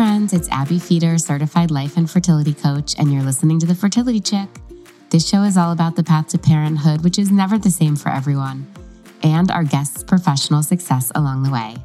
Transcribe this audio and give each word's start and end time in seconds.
friends. 0.00 0.32
It's 0.32 0.48
Abbe 0.48 0.78
Feder, 0.78 1.18
certified 1.18 1.70
life 1.70 1.98
and 1.98 2.10
fertility 2.10 2.54
coach, 2.54 2.98
and 2.98 3.12
you're 3.12 3.22
listening 3.22 3.58
to 3.58 3.66
The 3.66 3.74
Fertility 3.74 4.18
Chick. 4.18 4.48
This 5.10 5.28
show 5.28 5.42
is 5.42 5.58
all 5.58 5.72
about 5.72 5.94
the 5.94 6.02
path 6.02 6.28
to 6.28 6.38
parenthood, 6.38 7.04
which 7.04 7.18
is 7.18 7.30
never 7.30 7.58
the 7.58 7.70
same 7.70 7.96
for 7.96 8.08
everyone, 8.08 8.66
and 9.22 9.50
our 9.50 9.62
guests' 9.62 10.02
professional 10.02 10.62
success 10.62 11.12
along 11.14 11.42
the 11.42 11.50
way. 11.50 11.76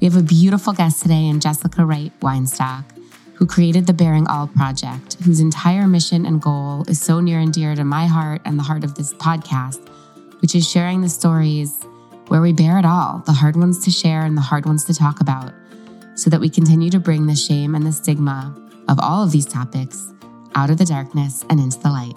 We 0.00 0.06
have 0.06 0.16
a 0.16 0.24
beautiful 0.24 0.72
guest 0.72 1.02
today 1.02 1.28
in 1.28 1.38
Jessica 1.38 1.86
Wright 1.86 2.12
Weinstock, 2.18 2.82
who 3.34 3.46
created 3.46 3.86
the 3.86 3.94
Bearing 3.94 4.26
All 4.26 4.48
Project, 4.48 5.14
whose 5.22 5.38
entire 5.38 5.86
mission 5.86 6.26
and 6.26 6.42
goal 6.42 6.84
is 6.88 7.00
so 7.00 7.20
near 7.20 7.38
and 7.38 7.52
dear 7.52 7.76
to 7.76 7.84
my 7.84 8.08
heart 8.08 8.42
and 8.44 8.58
the 8.58 8.64
heart 8.64 8.82
of 8.82 8.96
this 8.96 9.14
podcast, 9.14 9.88
which 10.42 10.56
is 10.56 10.68
sharing 10.68 11.00
the 11.00 11.08
stories 11.08 11.80
where 12.26 12.42
we 12.42 12.52
bear 12.52 12.76
it 12.80 12.84
all 12.84 13.22
the 13.24 13.32
hard 13.32 13.54
ones 13.54 13.84
to 13.84 13.92
share 13.92 14.22
and 14.22 14.36
the 14.36 14.40
hard 14.40 14.66
ones 14.66 14.84
to 14.86 14.92
talk 14.92 15.20
about 15.20 15.52
so 16.16 16.30
that 16.30 16.40
we 16.40 16.48
continue 16.48 16.90
to 16.90 16.98
bring 16.98 17.26
the 17.26 17.36
shame 17.36 17.74
and 17.74 17.86
the 17.86 17.92
stigma 17.92 18.54
of 18.88 18.98
all 19.00 19.22
of 19.22 19.30
these 19.30 19.46
topics 19.46 20.12
out 20.54 20.70
of 20.70 20.78
the 20.78 20.84
darkness 20.84 21.44
and 21.50 21.60
into 21.60 21.78
the 21.80 21.90
light. 21.90 22.16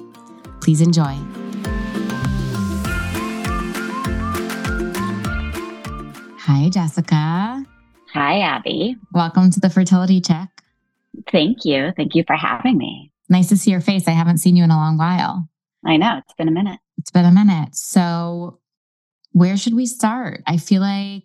Please 0.61 0.81
enjoy. 0.81 1.15
Hi, 6.39 6.69
Jessica. 6.69 7.65
Hi, 8.13 8.39
Abbe. 8.39 8.95
Welcome 9.13 9.51
to 9.51 9.59
the 9.59 9.69
Fertility 9.69 10.21
Chick. 10.21 10.47
Thank 11.31 11.65
you. 11.65 11.91
Thank 11.95 12.15
you 12.15 12.23
for 12.25 12.35
having 12.35 12.77
me. 12.77 13.11
Nice 13.29 13.49
to 13.49 13.57
see 13.57 13.71
your 13.71 13.81
face. 13.81 14.07
I 14.07 14.11
haven't 14.11 14.39
seen 14.39 14.55
you 14.55 14.63
in 14.63 14.71
a 14.71 14.77
long 14.77 14.97
while. 14.97 15.47
I 15.85 15.97
know. 15.97 16.17
It's 16.17 16.33
been 16.33 16.47
a 16.47 16.51
minute. 16.51 16.79
It's 16.97 17.11
been 17.11 17.25
a 17.25 17.31
minute. 17.31 17.75
So, 17.75 18.59
where 19.31 19.57
should 19.57 19.75
we 19.75 19.85
start? 19.85 20.41
I 20.47 20.57
feel 20.57 20.81
like 20.81 21.23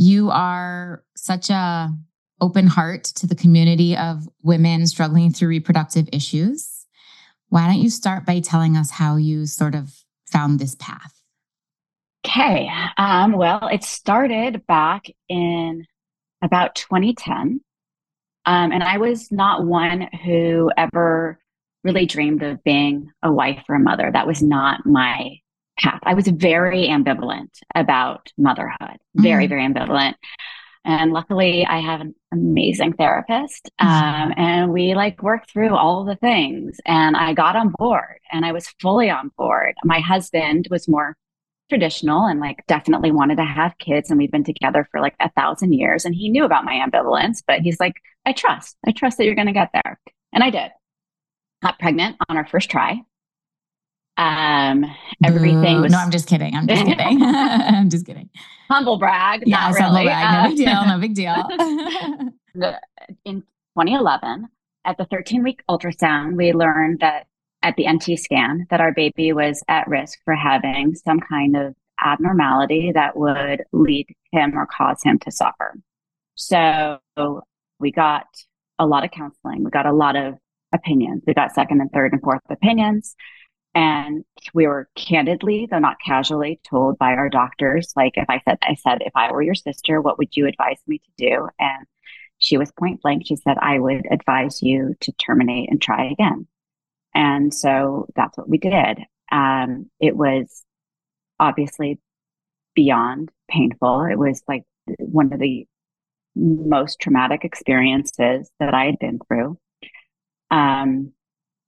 you 0.00 0.30
are 0.30 1.02
such 1.16 1.50
a 1.50 1.92
open 2.40 2.68
heart 2.68 3.02
to 3.02 3.26
the 3.26 3.34
community 3.34 3.96
of 3.96 4.28
women 4.44 4.86
struggling 4.86 5.32
through 5.32 5.48
reproductive 5.48 6.08
issues. 6.12 6.86
Why 7.48 7.66
don't 7.66 7.82
you 7.82 7.90
start 7.90 8.24
by 8.24 8.38
telling 8.38 8.76
us 8.76 8.92
how 8.92 9.16
you 9.16 9.44
sort 9.46 9.74
of 9.74 9.92
found 10.30 10.60
this 10.60 10.76
path? 10.76 11.20
Okay. 12.24 12.70
Um, 12.96 13.32
well, 13.32 13.68
it 13.72 13.82
started 13.82 14.64
back 14.68 15.06
in 15.28 15.84
about 16.44 16.76
2010. 16.76 17.60
Um, 18.46 18.70
and 18.70 18.84
I 18.84 18.98
was 18.98 19.32
not 19.32 19.66
one 19.66 20.08
who 20.24 20.70
ever 20.76 21.40
really 21.82 22.06
dreamed 22.06 22.44
of 22.44 22.62
being 22.62 23.10
a 23.24 23.32
wife 23.32 23.64
or 23.68 23.74
a 23.74 23.80
mother. 23.80 24.10
That 24.12 24.28
was 24.28 24.44
not 24.44 24.86
my 24.86 25.40
path. 25.78 26.00
I 26.04 26.14
was 26.14 26.28
very 26.28 26.88
ambivalent 26.88 27.50
about 27.74 28.32
motherhood, 28.36 28.98
very, 29.14 29.44
mm-hmm. 29.44 29.48
very 29.48 29.62
ambivalent. 29.66 30.14
And 30.84 31.12
luckily, 31.12 31.66
I 31.66 31.80
have 31.80 32.00
an 32.00 32.14
amazing 32.32 32.94
therapist. 32.94 33.70
Um, 33.78 34.32
and 34.36 34.72
we 34.72 34.94
like 34.94 35.22
worked 35.22 35.50
through 35.50 35.74
all 35.74 36.04
the 36.04 36.16
things. 36.16 36.78
And 36.86 37.16
I 37.16 37.34
got 37.34 37.56
on 37.56 37.74
board 37.78 38.18
and 38.32 38.44
I 38.44 38.52
was 38.52 38.68
fully 38.80 39.10
on 39.10 39.30
board. 39.36 39.74
My 39.84 40.00
husband 40.00 40.68
was 40.70 40.88
more 40.88 41.16
traditional 41.68 42.24
and 42.24 42.40
like 42.40 42.64
definitely 42.66 43.12
wanted 43.12 43.36
to 43.36 43.44
have 43.44 43.76
kids. 43.78 44.10
And 44.10 44.18
we've 44.18 44.32
been 44.32 44.44
together 44.44 44.88
for 44.90 45.00
like 45.00 45.14
a 45.20 45.30
thousand 45.32 45.74
years. 45.74 46.04
And 46.04 46.14
he 46.14 46.30
knew 46.30 46.44
about 46.44 46.64
my 46.64 46.74
ambivalence, 46.74 47.42
but 47.46 47.60
he's 47.60 47.78
like, 47.78 47.94
I 48.24 48.32
trust, 48.32 48.76
I 48.86 48.92
trust 48.92 49.18
that 49.18 49.24
you're 49.24 49.34
going 49.34 49.46
to 49.46 49.52
get 49.52 49.70
there. 49.72 50.00
And 50.32 50.42
I 50.42 50.50
did. 50.50 50.70
Got 51.62 51.78
pregnant 51.78 52.16
on 52.28 52.36
our 52.36 52.46
first 52.46 52.70
try. 52.70 53.02
Um, 54.18 54.84
everything 55.24 55.80
was. 55.80 55.92
No, 55.92 55.98
I'm 55.98 56.10
just 56.10 56.26
kidding. 56.28 56.54
I'm 56.54 56.66
just 56.66 56.84
kidding. 56.86 57.22
I'm 57.22 57.88
just 57.88 58.04
kidding. 58.04 58.28
Humble 58.68 58.98
brag. 58.98 59.44
Yeah, 59.46 59.70
not 59.70 59.74
really. 59.78 60.04
brag. 60.04 60.42
No 60.42 60.48
big 60.98 61.14
deal. 61.14 61.34
No 61.34 61.44
big 61.54 62.64
deal. 62.64 62.72
in 63.24 63.40
2011, 63.40 64.48
at 64.84 64.98
the 64.98 65.06
13 65.06 65.42
week 65.42 65.62
ultrasound, 65.70 66.36
we 66.36 66.52
learned 66.52 67.00
that 67.00 67.26
at 67.62 67.76
the 67.76 67.88
NT 67.88 68.18
scan 68.18 68.66
that 68.70 68.80
our 68.80 68.92
baby 68.92 69.32
was 69.32 69.62
at 69.68 69.88
risk 69.88 70.18
for 70.24 70.34
having 70.34 70.94
some 70.94 71.20
kind 71.20 71.56
of 71.56 71.74
abnormality 72.04 72.92
that 72.94 73.16
would 73.16 73.64
lead 73.72 74.06
him 74.32 74.56
or 74.56 74.66
cause 74.66 75.02
him 75.02 75.18
to 75.20 75.30
suffer. 75.30 75.74
So 76.34 76.98
we 77.80 77.90
got 77.90 78.26
a 78.78 78.86
lot 78.86 79.04
of 79.04 79.10
counseling. 79.10 79.64
We 79.64 79.70
got 79.70 79.86
a 79.86 79.92
lot 79.92 80.16
of 80.16 80.34
opinions. 80.72 81.22
We 81.26 81.34
got 81.34 81.54
second 81.54 81.80
and 81.80 81.90
third 81.90 82.12
and 82.12 82.22
fourth 82.22 82.42
opinions. 82.50 83.16
And 83.74 84.24
we 84.54 84.66
were 84.66 84.88
candidly, 84.96 85.68
though 85.70 85.78
not 85.78 85.98
casually, 86.04 86.60
told 86.68 86.98
by 86.98 87.12
our 87.12 87.28
doctors, 87.28 87.92
like 87.94 88.12
if 88.16 88.28
I 88.28 88.40
said, 88.44 88.58
I 88.62 88.74
said, 88.74 88.98
if 89.02 89.12
I 89.14 89.30
were 89.30 89.42
your 89.42 89.54
sister, 89.54 90.00
what 90.00 90.18
would 90.18 90.36
you 90.36 90.46
advise 90.46 90.80
me 90.86 90.98
to 90.98 91.10
do? 91.16 91.48
And 91.58 91.86
she 92.38 92.56
was 92.56 92.72
point 92.72 93.02
blank. 93.02 93.26
She 93.26 93.36
said, 93.36 93.56
I 93.60 93.78
would 93.78 94.06
advise 94.10 94.62
you 94.62 94.94
to 95.00 95.12
terminate 95.12 95.70
and 95.70 95.80
try 95.80 96.06
again. 96.10 96.46
And 97.14 97.52
so 97.52 98.06
that's 98.14 98.36
what 98.38 98.48
we 98.48 98.58
did. 98.58 99.00
Um, 99.30 99.90
it 100.00 100.16
was 100.16 100.64
obviously 101.38 102.00
beyond 102.74 103.30
painful. 103.50 104.04
It 104.04 104.18
was 104.18 104.42
like 104.48 104.64
one 104.98 105.32
of 105.32 105.40
the 105.40 105.66
most 106.34 107.00
traumatic 107.00 107.44
experiences 107.44 108.50
that 108.60 108.74
I 108.74 108.86
had 108.86 108.98
been 108.98 109.18
through. 109.26 109.58
Um, 110.50 111.12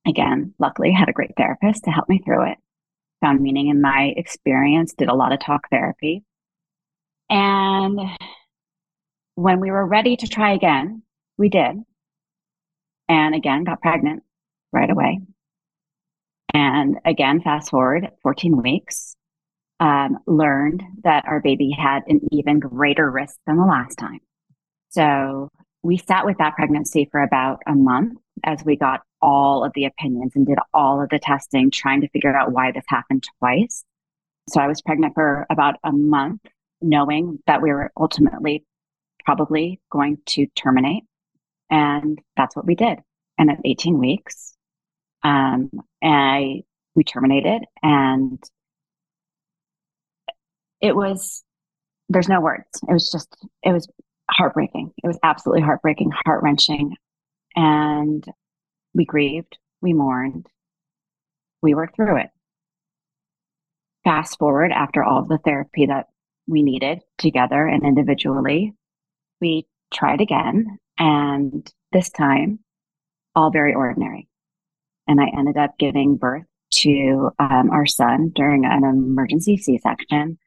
again, 0.06 0.54
luckily 0.58 0.92
had 0.92 1.08
a 1.08 1.12
great 1.12 1.32
therapist 1.36 1.84
to 1.84 1.90
help 1.90 2.08
me 2.08 2.20
through 2.24 2.50
it. 2.50 2.58
Found 3.22 3.40
meaning 3.40 3.68
in 3.68 3.80
my 3.80 4.14
experience, 4.16 4.94
did 4.94 5.08
a 5.08 5.14
lot 5.14 5.32
of 5.32 5.40
talk 5.40 5.68
therapy. 5.70 6.24
And 7.28 8.00
when 9.34 9.60
we 9.60 9.70
were 9.70 9.86
ready 9.86 10.16
to 10.16 10.26
try 10.26 10.52
again, 10.52 11.02
we 11.38 11.48
did. 11.48 11.76
And 13.08 13.34
again, 13.34 13.64
got 13.64 13.82
pregnant 13.82 14.22
right 14.72 14.90
away. 14.90 15.20
And 16.54 16.96
again, 17.04 17.40
fast 17.40 17.70
forward 17.70 18.10
14 18.22 18.60
weeks, 18.60 19.14
um, 19.78 20.18
learned 20.26 20.82
that 21.04 21.24
our 21.26 21.40
baby 21.40 21.70
had 21.70 22.02
an 22.06 22.20
even 22.32 22.58
greater 22.58 23.10
risk 23.10 23.36
than 23.46 23.56
the 23.56 23.64
last 23.64 23.96
time. 23.96 24.20
So 24.90 25.48
we 25.82 25.96
sat 25.96 26.26
with 26.26 26.38
that 26.38 26.54
pregnancy 26.56 27.08
for 27.10 27.22
about 27.22 27.60
a 27.66 27.74
month 27.74 28.18
as 28.44 28.64
we 28.64 28.76
got 28.76 29.02
all 29.22 29.64
of 29.64 29.72
the 29.74 29.84
opinions 29.84 30.32
and 30.34 30.46
did 30.46 30.58
all 30.72 31.02
of 31.02 31.08
the 31.10 31.18
testing, 31.18 31.70
trying 31.70 32.00
to 32.00 32.08
figure 32.08 32.34
out 32.36 32.52
why 32.52 32.72
this 32.72 32.84
happened 32.88 33.24
twice. 33.38 33.84
So 34.48 34.60
I 34.60 34.66
was 34.66 34.82
pregnant 34.82 35.14
for 35.14 35.46
about 35.50 35.76
a 35.84 35.92
month, 35.92 36.42
knowing 36.80 37.38
that 37.46 37.62
we 37.62 37.70
were 37.70 37.92
ultimately 37.96 38.64
probably 39.24 39.80
going 39.90 40.18
to 40.26 40.46
terminate. 40.56 41.04
And 41.70 42.20
that's 42.36 42.56
what 42.56 42.66
we 42.66 42.74
did. 42.74 42.98
And 43.38 43.50
at 43.50 43.58
18 43.64 43.98
weeks, 43.98 44.56
um, 45.22 45.70
I, 46.02 46.62
we 46.94 47.04
terminated 47.04 47.62
and 47.82 48.42
it 50.80 50.96
was, 50.96 51.44
there's 52.08 52.28
no 52.28 52.40
words. 52.40 52.66
It 52.88 52.92
was 52.92 53.10
just, 53.10 53.28
it 53.62 53.72
was 53.72 53.86
heartbreaking. 54.30 54.92
It 55.02 55.06
was 55.06 55.18
absolutely 55.22 55.62
heartbreaking, 55.62 56.10
heart 56.24 56.42
wrenching. 56.42 56.96
And 57.56 58.24
we 58.94 59.04
grieved, 59.04 59.58
we 59.80 59.92
mourned, 59.92 60.46
we 61.62 61.74
worked 61.74 61.96
through 61.96 62.18
it. 62.18 62.30
Fast 64.04 64.38
forward 64.38 64.72
after 64.72 65.04
all 65.04 65.24
the 65.24 65.38
therapy 65.38 65.86
that 65.86 66.06
we 66.46 66.62
needed 66.62 67.02
together 67.18 67.66
and 67.66 67.84
individually, 67.84 68.74
we 69.40 69.66
tried 69.92 70.20
again. 70.20 70.78
And 70.98 71.70
this 71.92 72.10
time, 72.10 72.60
all 73.34 73.50
very 73.50 73.74
ordinary. 73.74 74.28
And 75.06 75.20
I 75.20 75.26
ended 75.36 75.56
up 75.56 75.78
giving 75.78 76.16
birth 76.16 76.44
to 76.72 77.30
um, 77.38 77.70
our 77.70 77.86
son 77.86 78.30
during 78.34 78.64
an 78.64 78.84
emergency 78.84 79.56
C 79.56 79.78
section 79.78 80.38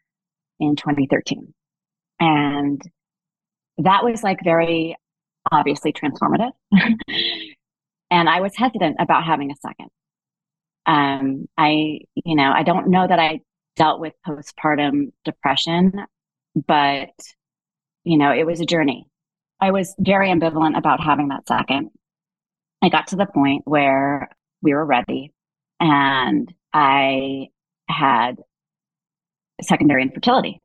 in 0.59 0.75
2013. 0.75 1.53
And 2.19 2.81
that 3.79 4.03
was 4.03 4.23
like 4.23 4.39
very 4.43 4.95
obviously 5.51 5.93
transformative. 5.93 6.51
and 8.11 8.29
I 8.29 8.41
was 8.41 8.53
hesitant 8.55 8.97
about 8.99 9.23
having 9.23 9.51
a 9.51 9.55
second. 9.55 9.89
Um, 10.85 11.47
I, 11.57 11.99
you 12.15 12.35
know, 12.35 12.51
I 12.51 12.63
don't 12.63 12.89
know 12.89 13.07
that 13.07 13.19
I 13.19 13.41
dealt 13.75 13.99
with 13.99 14.13
postpartum 14.27 15.11
depression, 15.25 15.93
but, 16.67 17.09
you 18.03 18.17
know, 18.17 18.31
it 18.31 18.45
was 18.45 18.59
a 18.59 18.65
journey. 18.65 19.07
I 19.59 19.71
was 19.71 19.95
very 19.97 20.29
ambivalent 20.29 20.77
about 20.77 21.01
having 21.01 21.29
that 21.29 21.47
second. 21.47 21.89
I 22.81 22.89
got 22.89 23.07
to 23.07 23.15
the 23.15 23.25
point 23.25 23.61
where 23.65 24.29
we 24.61 24.73
were 24.73 24.85
ready 24.85 25.31
and 25.79 26.53
I 26.73 27.47
had 27.87 28.41
secondary 29.61 30.01
infertility. 30.01 30.59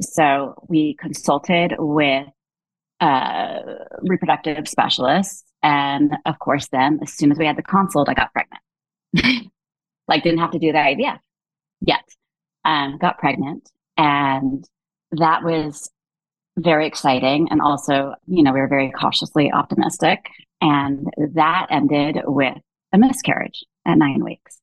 So 0.00 0.54
we 0.68 0.96
consulted 0.98 1.74
with 1.78 2.26
uh, 3.00 3.60
reproductive 4.02 4.68
specialists. 4.68 5.44
And 5.62 6.12
of 6.26 6.38
course, 6.38 6.68
then 6.68 7.00
as 7.02 7.12
soon 7.12 7.32
as 7.32 7.38
we 7.38 7.46
had 7.46 7.56
the 7.56 7.62
consult, 7.62 8.08
I 8.08 8.14
got 8.14 8.32
pregnant. 8.32 9.50
like 10.08 10.22
didn't 10.22 10.40
have 10.40 10.52
to 10.52 10.58
do 10.58 10.72
the 10.72 10.78
IVF 10.78 11.18
yet. 11.80 12.04
Um, 12.64 12.98
got 12.98 13.18
pregnant. 13.18 13.70
And 13.96 14.64
that 15.12 15.42
was 15.42 15.90
very 16.58 16.86
exciting. 16.86 17.48
And 17.50 17.60
also, 17.60 18.14
you 18.26 18.42
know, 18.42 18.52
we 18.52 18.60
were 18.60 18.68
very 18.68 18.90
cautiously 18.90 19.50
optimistic. 19.52 20.26
And 20.60 21.06
that 21.34 21.68
ended 21.70 22.18
with 22.24 22.58
a 22.92 22.98
miscarriage 22.98 23.64
at 23.86 23.98
nine 23.98 24.24
weeks. 24.24 24.58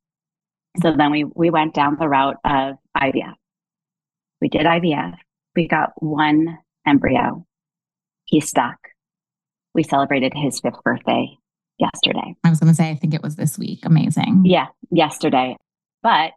So 0.81 0.93
then 0.95 1.11
we, 1.11 1.23
we 1.23 1.49
went 1.49 1.73
down 1.73 1.97
the 1.99 2.07
route 2.07 2.37
of 2.43 2.75
IVF. 2.95 3.33
We 4.41 4.49
did 4.49 4.65
IVF. 4.65 5.15
We 5.55 5.67
got 5.67 5.91
one 5.97 6.59
embryo. 6.85 7.45
He 8.27 8.39
stuck. 8.39 8.77
We 9.73 9.83
celebrated 9.83 10.33
his 10.35 10.59
fifth 10.59 10.83
birthday 10.83 11.37
yesterday. 11.79 12.35
I 12.43 12.49
was 12.49 12.59
going 12.59 12.71
to 12.71 12.75
say, 12.75 12.89
I 12.89 12.95
think 12.95 13.13
it 13.13 13.23
was 13.23 13.35
this 13.35 13.57
week. 13.57 13.85
Amazing. 13.85 14.43
Yeah, 14.45 14.67
yesterday. 14.91 15.55
But 16.03 16.31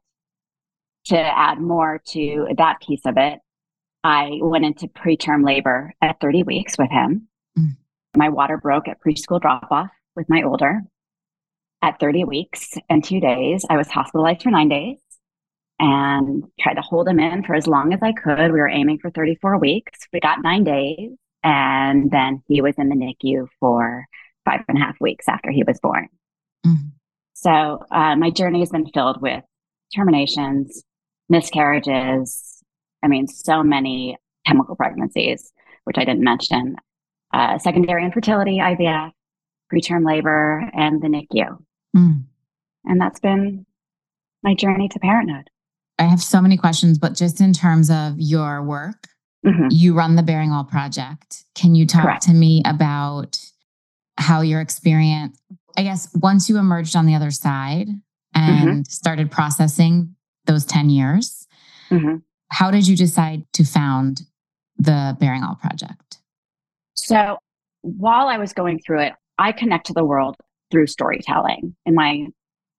to 1.06 1.18
add 1.18 1.60
more 1.60 2.00
to 2.08 2.48
that 2.56 2.80
piece 2.80 3.02
of 3.04 3.14
it, 3.16 3.38
I 4.04 4.38
went 4.40 4.64
into 4.64 4.88
preterm 4.88 5.44
labor 5.44 5.92
at 6.00 6.20
30 6.20 6.44
weeks 6.44 6.76
with 6.78 6.90
him. 6.90 7.28
Mm. 7.58 7.76
My 8.16 8.28
water 8.28 8.56
broke 8.56 8.88
at 8.88 8.98
preschool 9.00 9.40
drop 9.40 9.66
off 9.70 9.90
with 10.16 10.28
my 10.28 10.42
older. 10.42 10.80
At 11.82 11.98
30 11.98 12.24
weeks 12.24 12.74
and 12.90 13.02
two 13.02 13.20
days, 13.20 13.64
I 13.70 13.76
was 13.76 13.88
hospitalized 13.88 14.42
for 14.42 14.50
nine 14.50 14.68
days 14.68 14.98
and 15.78 16.44
tried 16.60 16.74
to 16.74 16.82
hold 16.82 17.08
him 17.08 17.18
in 17.18 17.42
for 17.42 17.54
as 17.54 17.66
long 17.66 17.94
as 17.94 18.00
I 18.02 18.12
could. 18.12 18.52
We 18.52 18.60
were 18.60 18.68
aiming 18.68 18.98
for 18.98 19.10
34 19.10 19.58
weeks. 19.58 20.00
We 20.12 20.20
got 20.20 20.42
nine 20.42 20.62
days. 20.62 21.12
And 21.42 22.10
then 22.10 22.42
he 22.46 22.60
was 22.60 22.74
in 22.76 22.88
the 22.88 22.96
NICU 22.96 23.48
for 23.58 24.06
five 24.44 24.60
and 24.68 24.78
a 24.78 24.80
half 24.80 24.96
weeks 25.00 25.28
after 25.28 25.50
he 25.50 25.62
was 25.66 25.80
born. 25.80 26.08
Mm-hmm. 26.66 26.88
So 27.34 27.84
uh, 27.90 28.16
my 28.16 28.30
journey 28.30 28.60
has 28.60 28.70
been 28.70 28.86
filled 28.92 29.22
with 29.22 29.42
terminations, 29.94 30.84
miscarriages. 31.28 32.62
I 33.02 33.08
mean, 33.08 33.26
so 33.28 33.62
many 33.62 34.18
chemical 34.46 34.76
pregnancies, 34.76 35.52
which 35.84 35.96
I 35.96 36.04
didn't 36.04 36.22
mention, 36.22 36.76
uh, 37.32 37.58
secondary 37.58 38.04
infertility, 38.04 38.58
IVF, 38.58 39.12
preterm 39.72 40.04
labor, 40.04 40.68
and 40.74 41.00
the 41.00 41.08
NICU. 41.08 41.56
Mm. 41.96 42.24
And 42.84 43.00
that's 43.00 43.20
been 43.20 43.64
my 44.42 44.54
journey 44.54 44.88
to 44.88 44.98
parenthood. 44.98 45.48
I 45.98 46.04
have 46.04 46.22
so 46.22 46.40
many 46.40 46.56
questions, 46.56 46.98
but 46.98 47.14
just 47.14 47.40
in 47.40 47.52
terms 47.52 47.90
of 47.90 48.14
your 48.18 48.62
work, 48.62 49.06
mm-hmm. 49.44 49.68
you 49.70 49.94
run 49.94 50.16
the 50.16 50.22
Bearing 50.22 50.52
All 50.52 50.64
Project. 50.64 51.44
Can 51.54 51.74
you 51.74 51.86
talk 51.86 52.02
Correct. 52.02 52.22
to 52.24 52.32
me 52.32 52.62
about 52.64 53.38
how 54.18 54.40
your 54.40 54.60
experience, 54.60 55.40
I 55.76 55.82
guess, 55.82 56.08
once 56.14 56.48
you 56.48 56.58
emerged 56.58 56.96
on 56.96 57.06
the 57.06 57.14
other 57.14 57.30
side 57.30 57.88
and 58.34 58.68
mm-hmm. 58.68 58.82
started 58.82 59.30
processing 59.30 60.14
those 60.46 60.64
10 60.64 60.90
years, 60.90 61.46
mm-hmm. 61.90 62.16
how 62.50 62.70
did 62.70 62.86
you 62.86 62.96
decide 62.96 63.44
to 63.54 63.64
found 63.64 64.22
the 64.76 65.16
Bearing 65.18 65.42
All 65.42 65.56
Project? 65.56 66.18
So 66.94 67.38
while 67.82 68.28
I 68.28 68.38
was 68.38 68.52
going 68.52 68.80
through 68.80 69.02
it, 69.02 69.12
I 69.38 69.52
connect 69.52 69.86
to 69.86 69.92
the 69.92 70.04
world 70.04 70.36
through 70.70 70.86
storytelling. 70.86 71.74
In 71.86 71.94
my 71.94 72.26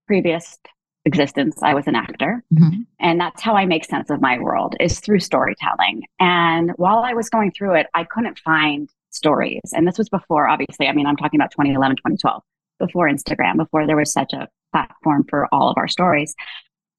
previous 0.07 0.57
existence, 1.05 1.57
I 1.63 1.73
was 1.73 1.87
an 1.87 1.95
actor. 1.95 2.43
Mm-hmm. 2.53 2.81
And 2.99 3.19
that's 3.19 3.41
how 3.41 3.55
I 3.55 3.65
make 3.65 3.85
sense 3.85 4.09
of 4.09 4.21
my 4.21 4.39
world 4.39 4.75
is 4.79 4.99
through 4.99 5.19
storytelling. 5.19 6.03
And 6.19 6.71
while 6.75 6.99
I 6.99 7.13
was 7.13 7.29
going 7.29 7.51
through 7.51 7.75
it, 7.75 7.87
I 7.93 8.03
couldn't 8.03 8.39
find 8.39 8.89
stories. 9.09 9.61
And 9.73 9.87
this 9.87 9.97
was 9.97 10.09
before, 10.09 10.47
obviously, 10.47 10.87
I 10.87 10.93
mean, 10.93 11.07
I'm 11.07 11.17
talking 11.17 11.39
about 11.39 11.51
2011, 11.51 11.97
2012, 11.97 12.43
before 12.79 13.09
Instagram, 13.09 13.57
before 13.57 13.87
there 13.87 13.97
was 13.97 14.13
such 14.13 14.33
a 14.33 14.47
platform 14.71 15.25
for 15.29 15.47
all 15.51 15.69
of 15.69 15.77
our 15.77 15.87
stories. 15.87 16.35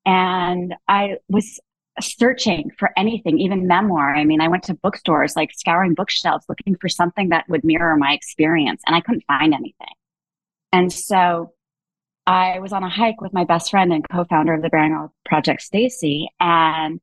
And 0.05 0.75
I 0.89 1.17
was 1.29 1.61
searching 2.01 2.71
for 2.79 2.91
anything, 2.97 3.39
even 3.39 3.67
memoir. 3.67 4.15
I 4.15 4.25
mean, 4.25 4.41
I 4.41 4.49
went 4.49 4.65
to 4.65 4.75
bookstores, 4.75 5.37
like 5.37 5.51
scouring 5.55 5.95
bookshelves, 5.95 6.47
looking 6.49 6.77
for 6.77 6.89
something 6.89 7.29
that 7.29 7.49
would 7.49 7.65
mirror 7.65 7.97
my 7.97 8.13
experience, 8.13 8.83
and 8.87 8.97
I 8.97 9.01
couldn't 9.01 9.25
find 9.27 9.55
anything. 9.55 9.95
And 10.73 10.93
so 10.93 11.53
I 12.27 12.59
was 12.61 12.73
on 12.73 12.85
a 12.85 12.89
hike 12.89 13.21
with 13.21 13.33
my 13.33 13.45
best 13.45 13.71
friend 13.71 13.93
and 13.93 14.09
co-founder 14.09 14.55
of 14.55 14.63
the 14.63 14.69
Bearing 14.69 14.95
All 14.95 15.13
Project, 15.25 15.63
Stacy, 15.63 16.29
and 16.39 17.01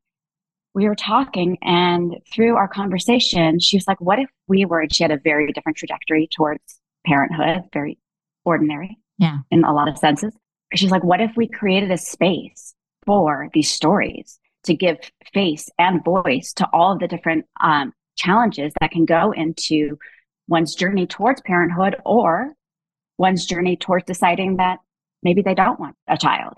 we 0.74 0.88
were 0.88 0.96
talking 0.96 1.58
and 1.62 2.18
through 2.32 2.56
our 2.56 2.68
conversation, 2.68 3.60
she 3.60 3.76
was 3.76 3.88
like, 3.88 4.00
what 4.00 4.20
if 4.20 4.30
we 4.48 4.66
were, 4.66 4.82
and 4.82 4.94
she 4.94 5.04
had 5.04 5.12
a 5.12 5.18
very 5.18 5.52
different 5.52 5.78
trajectory 5.78 6.30
towards 6.34 6.62
parenthood, 7.06 7.64
very 7.74 7.98
ordinary. 8.46 8.98
Yeah. 9.18 9.40
In 9.52 9.64
a 9.66 9.74
lot 9.74 9.90
of 9.90 9.98
senses. 9.98 10.34
She's 10.74 10.92
like, 10.92 11.04
what 11.04 11.20
if 11.20 11.32
we 11.36 11.48
created 11.48 11.92
a 11.92 11.98
space 11.98 12.74
for 13.06 13.50
these 13.54 13.72
stories 13.72 14.40
to 14.64 14.74
give 14.74 14.98
face 15.34 15.70
and 15.78 16.04
voice 16.04 16.54
to 16.54 16.68
all 16.72 16.94
of 16.94 17.00
the 17.00 17.08
different 17.08 17.46
um, 17.62 17.94
challenges 18.16 18.72
that 18.80 18.92
can 18.92 19.06
go 19.06 19.32
into 19.32 19.98
one's 20.48 20.76
journey 20.76 21.08
towards 21.08 21.42
parenthood 21.42 21.96
or 22.06 22.54
one's 23.18 23.46
journey 23.46 23.76
towards 23.76 24.06
deciding 24.06 24.58
that 24.58 24.80
maybe 25.24 25.42
they 25.42 25.54
don't 25.54 25.80
want 25.80 25.96
a 26.08 26.18
child, 26.18 26.54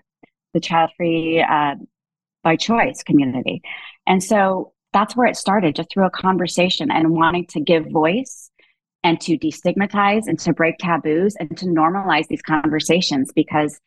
the 0.54 0.60
child 0.60 0.92
free 0.98 1.42
uh, 1.42 1.76
by 2.44 2.56
choice 2.56 3.04
community. 3.04 3.62
And 4.08 4.24
so 4.24 4.74
that's 4.94 5.16
where 5.16 5.28
it 5.28 5.38
started, 5.38 5.76
just 5.76 5.92
through 5.92 6.06
a 6.06 6.12
conversation 6.12 6.92
and 6.92 7.12
wanting 7.12 7.48
to 7.48 7.60
give 7.60 7.86
voice 7.88 8.52
and 9.04 9.20
to 9.22 9.38
destigmatize 9.38 10.24
and 10.28 10.38
to 10.40 10.54
break 10.54 10.78
taboos 10.78 11.36
and 11.40 11.58
to 11.58 11.66
normalize 11.66 12.28
these 12.28 12.42
conversations 12.42 13.32
because 13.34 13.80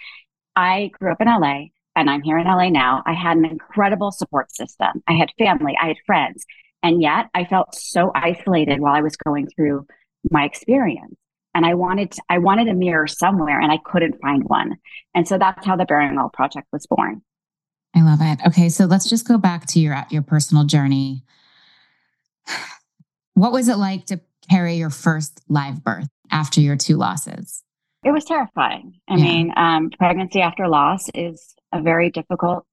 I 0.56 0.90
grew 0.98 1.12
up 1.12 1.20
in 1.20 1.28
LA 1.28 1.66
and 1.96 2.10
I'm 2.10 2.22
here 2.22 2.38
in 2.38 2.46
LA 2.46 2.70
now. 2.70 3.02
I 3.06 3.12
had 3.12 3.36
an 3.36 3.44
incredible 3.44 4.10
support 4.10 4.54
system. 4.54 5.02
I 5.06 5.12
had 5.12 5.30
family, 5.38 5.76
I 5.80 5.88
had 5.88 5.96
friends, 6.06 6.44
and 6.82 7.00
yet 7.00 7.26
I 7.34 7.44
felt 7.44 7.74
so 7.74 8.10
isolated 8.14 8.80
while 8.80 8.94
I 8.94 9.02
was 9.02 9.16
going 9.16 9.48
through 9.48 9.86
my 10.30 10.44
experience. 10.44 11.14
And 11.54 11.64
I 11.64 11.74
wanted 11.74 12.16
I 12.28 12.38
wanted 12.38 12.68
a 12.68 12.74
mirror 12.74 13.06
somewhere 13.06 13.60
and 13.60 13.70
I 13.70 13.78
couldn't 13.84 14.20
find 14.20 14.44
one. 14.44 14.76
And 15.14 15.26
so 15.26 15.38
that's 15.38 15.64
how 15.64 15.76
the 15.76 15.84
Bearing 15.84 16.18
All 16.18 16.30
Project 16.30 16.66
was 16.72 16.86
born. 16.86 17.22
I 17.94 18.02
love 18.02 18.18
it. 18.20 18.40
Okay, 18.48 18.68
so 18.68 18.86
let's 18.86 19.08
just 19.08 19.26
go 19.26 19.38
back 19.38 19.66
to 19.66 19.80
your 19.80 20.04
your 20.10 20.22
personal 20.22 20.64
journey. 20.64 21.24
What 23.36 23.50
was 23.50 23.68
it 23.68 23.78
like 23.78 24.06
to 24.06 24.20
carry 24.48 24.74
your 24.74 24.90
first 24.90 25.40
live 25.48 25.82
birth 25.82 26.06
after 26.30 26.60
your 26.60 26.76
two 26.76 26.96
losses? 26.96 27.64
It 28.04 28.12
was 28.12 28.24
terrifying. 28.24 29.00
I 29.08 29.16
yeah. 29.16 29.24
mean, 29.24 29.52
um, 29.56 29.90
pregnancy 29.90 30.40
after 30.40 30.68
loss 30.68 31.08
is 31.14 31.54
a 31.72 31.80
very 31.80 32.10
difficult. 32.10 32.64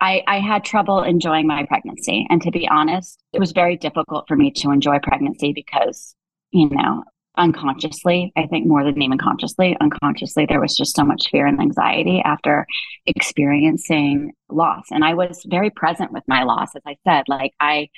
I, 0.00 0.22
I 0.26 0.40
had 0.40 0.62
trouble 0.62 1.02
enjoying 1.02 1.46
my 1.46 1.64
pregnancy, 1.64 2.26
and 2.28 2.42
to 2.42 2.50
be 2.50 2.68
honest, 2.68 3.18
it 3.32 3.38
was 3.38 3.52
very 3.52 3.76
difficult 3.78 4.28
for 4.28 4.36
me 4.36 4.50
to 4.56 4.72
enjoy 4.72 4.98
pregnancy 5.02 5.54
because, 5.54 6.14
you 6.50 6.68
know, 6.68 7.04
unconsciously, 7.36 8.32
I 8.36 8.46
think 8.46 8.66
more 8.66 8.84
than 8.84 9.00
even 9.00 9.18
consciously, 9.18 9.76
unconsciously, 9.80 10.46
there 10.46 10.60
was 10.60 10.76
just 10.76 10.96
so 10.96 11.04
much 11.04 11.28
fear 11.30 11.46
and 11.46 11.60
anxiety 11.60 12.20
after 12.24 12.66
experiencing 13.06 14.32
loss. 14.48 14.84
And 14.90 15.04
I 15.04 15.14
was 15.14 15.42
very 15.46 15.70
present 15.70 16.12
with 16.12 16.24
my 16.26 16.42
loss, 16.42 16.74
as 16.76 16.82
I 16.86 16.96
said, 17.06 17.24
like 17.28 17.52
I, 17.60 17.88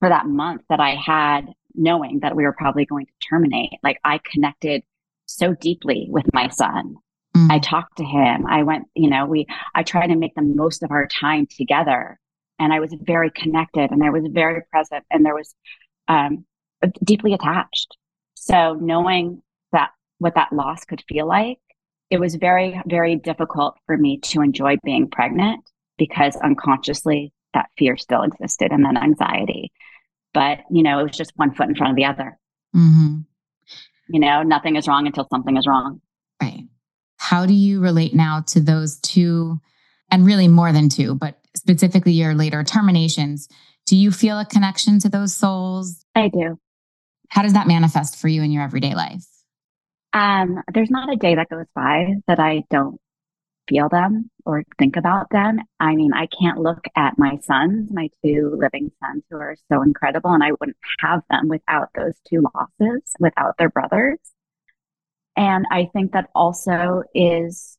for 0.00 0.08
that 0.08 0.26
month 0.26 0.62
that 0.68 0.80
I 0.80 0.94
had 0.94 1.46
knowing 1.74 2.20
that 2.20 2.36
we 2.36 2.44
were 2.44 2.52
probably 2.52 2.84
going 2.84 3.06
to 3.06 3.12
terminate, 3.28 3.72
like 3.82 3.98
I 4.04 4.18
connected 4.18 4.82
so 5.26 5.54
deeply 5.54 6.06
with 6.10 6.26
my 6.32 6.48
son. 6.48 6.96
Mm. 7.36 7.50
I 7.50 7.58
talked 7.58 7.96
to 7.98 8.04
him. 8.04 8.46
I 8.46 8.62
went, 8.62 8.86
you 8.94 9.10
know, 9.10 9.26
we, 9.26 9.46
I 9.74 9.82
tried 9.82 10.08
to 10.08 10.16
make 10.16 10.34
the 10.34 10.42
most 10.42 10.82
of 10.82 10.90
our 10.90 11.06
time 11.08 11.46
together. 11.46 12.18
And 12.58 12.72
I 12.72 12.78
was 12.80 12.94
very 13.00 13.30
connected 13.30 13.90
and 13.90 14.04
I 14.04 14.10
was 14.10 14.22
very 14.30 14.62
present 14.70 15.04
and 15.10 15.24
there 15.24 15.34
was 15.34 15.54
um, 16.06 16.44
deeply 17.02 17.32
attached. 17.34 17.96
So 18.46 18.74
knowing 18.74 19.40
that 19.72 19.92
what 20.18 20.34
that 20.34 20.52
loss 20.52 20.84
could 20.84 21.02
feel 21.08 21.26
like, 21.26 21.58
it 22.10 22.20
was 22.20 22.34
very, 22.34 22.78
very 22.86 23.16
difficult 23.16 23.78
for 23.86 23.96
me 23.96 24.18
to 24.18 24.42
enjoy 24.42 24.76
being 24.84 25.08
pregnant 25.08 25.64
because 25.96 26.36
unconsciously 26.36 27.32
that 27.54 27.70
fear 27.78 27.96
still 27.96 28.20
existed 28.20 28.70
and 28.70 28.84
then 28.84 28.98
anxiety. 28.98 29.72
But, 30.34 30.58
you 30.70 30.82
know, 30.82 30.98
it 30.98 31.04
was 31.04 31.16
just 31.16 31.32
one 31.36 31.54
foot 31.54 31.68
in 31.68 31.74
front 31.74 31.92
of 31.92 31.96
the 31.96 32.04
other. 32.04 32.38
Mm-hmm. 32.76 33.20
You 34.08 34.20
know, 34.20 34.42
nothing 34.42 34.76
is 34.76 34.86
wrong 34.86 35.06
until 35.06 35.26
something 35.32 35.56
is 35.56 35.66
wrong. 35.66 36.02
Right. 36.42 36.64
How 37.16 37.46
do 37.46 37.54
you 37.54 37.80
relate 37.80 38.14
now 38.14 38.42
to 38.48 38.60
those 38.60 39.00
two, 39.00 39.58
and 40.10 40.26
really 40.26 40.48
more 40.48 40.70
than 40.70 40.90
two, 40.90 41.14
but 41.14 41.38
specifically 41.56 42.12
your 42.12 42.34
later 42.34 42.62
terminations? 42.62 43.48
Do 43.86 43.96
you 43.96 44.10
feel 44.10 44.38
a 44.38 44.44
connection 44.44 44.98
to 44.98 45.08
those 45.08 45.34
souls? 45.34 46.04
I 46.14 46.28
do. 46.28 46.58
How 47.28 47.42
does 47.42 47.54
that 47.54 47.66
manifest 47.66 48.16
for 48.16 48.28
you 48.28 48.42
in 48.42 48.52
your 48.52 48.62
everyday 48.62 48.94
life? 48.94 49.24
Um, 50.12 50.62
there's 50.72 50.90
not 50.90 51.12
a 51.12 51.16
day 51.16 51.34
that 51.34 51.48
goes 51.48 51.66
by 51.74 52.14
that 52.28 52.38
I 52.38 52.62
don't 52.70 53.00
feel 53.68 53.88
them 53.88 54.30
or 54.44 54.62
think 54.78 54.96
about 54.96 55.30
them. 55.30 55.58
I 55.80 55.94
mean, 55.94 56.12
I 56.12 56.26
can't 56.26 56.58
look 56.58 56.84
at 56.96 57.18
my 57.18 57.38
sons, 57.42 57.90
my 57.92 58.10
two 58.24 58.56
living 58.56 58.92
sons 59.00 59.24
who 59.30 59.38
are 59.38 59.56
so 59.70 59.82
incredible, 59.82 60.32
and 60.32 60.44
I 60.44 60.52
wouldn't 60.52 60.76
have 61.00 61.22
them 61.30 61.48
without 61.48 61.88
those 61.94 62.14
two 62.28 62.44
losses, 62.54 63.02
without 63.18 63.56
their 63.58 63.70
brothers. 63.70 64.18
And 65.36 65.66
I 65.70 65.90
think 65.92 66.12
that 66.12 66.30
also 66.34 67.02
is 67.14 67.76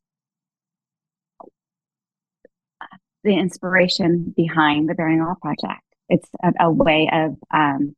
the 3.24 3.34
inspiration 3.38 4.34
behind 4.36 4.90
the 4.90 4.96
Bearing 4.96 5.22
All 5.22 5.36
Project. 5.42 5.82
It's 6.10 6.30
a, 6.44 6.52
a 6.66 6.72
way 6.72 7.10
of 7.12 7.38
um, 7.52 7.96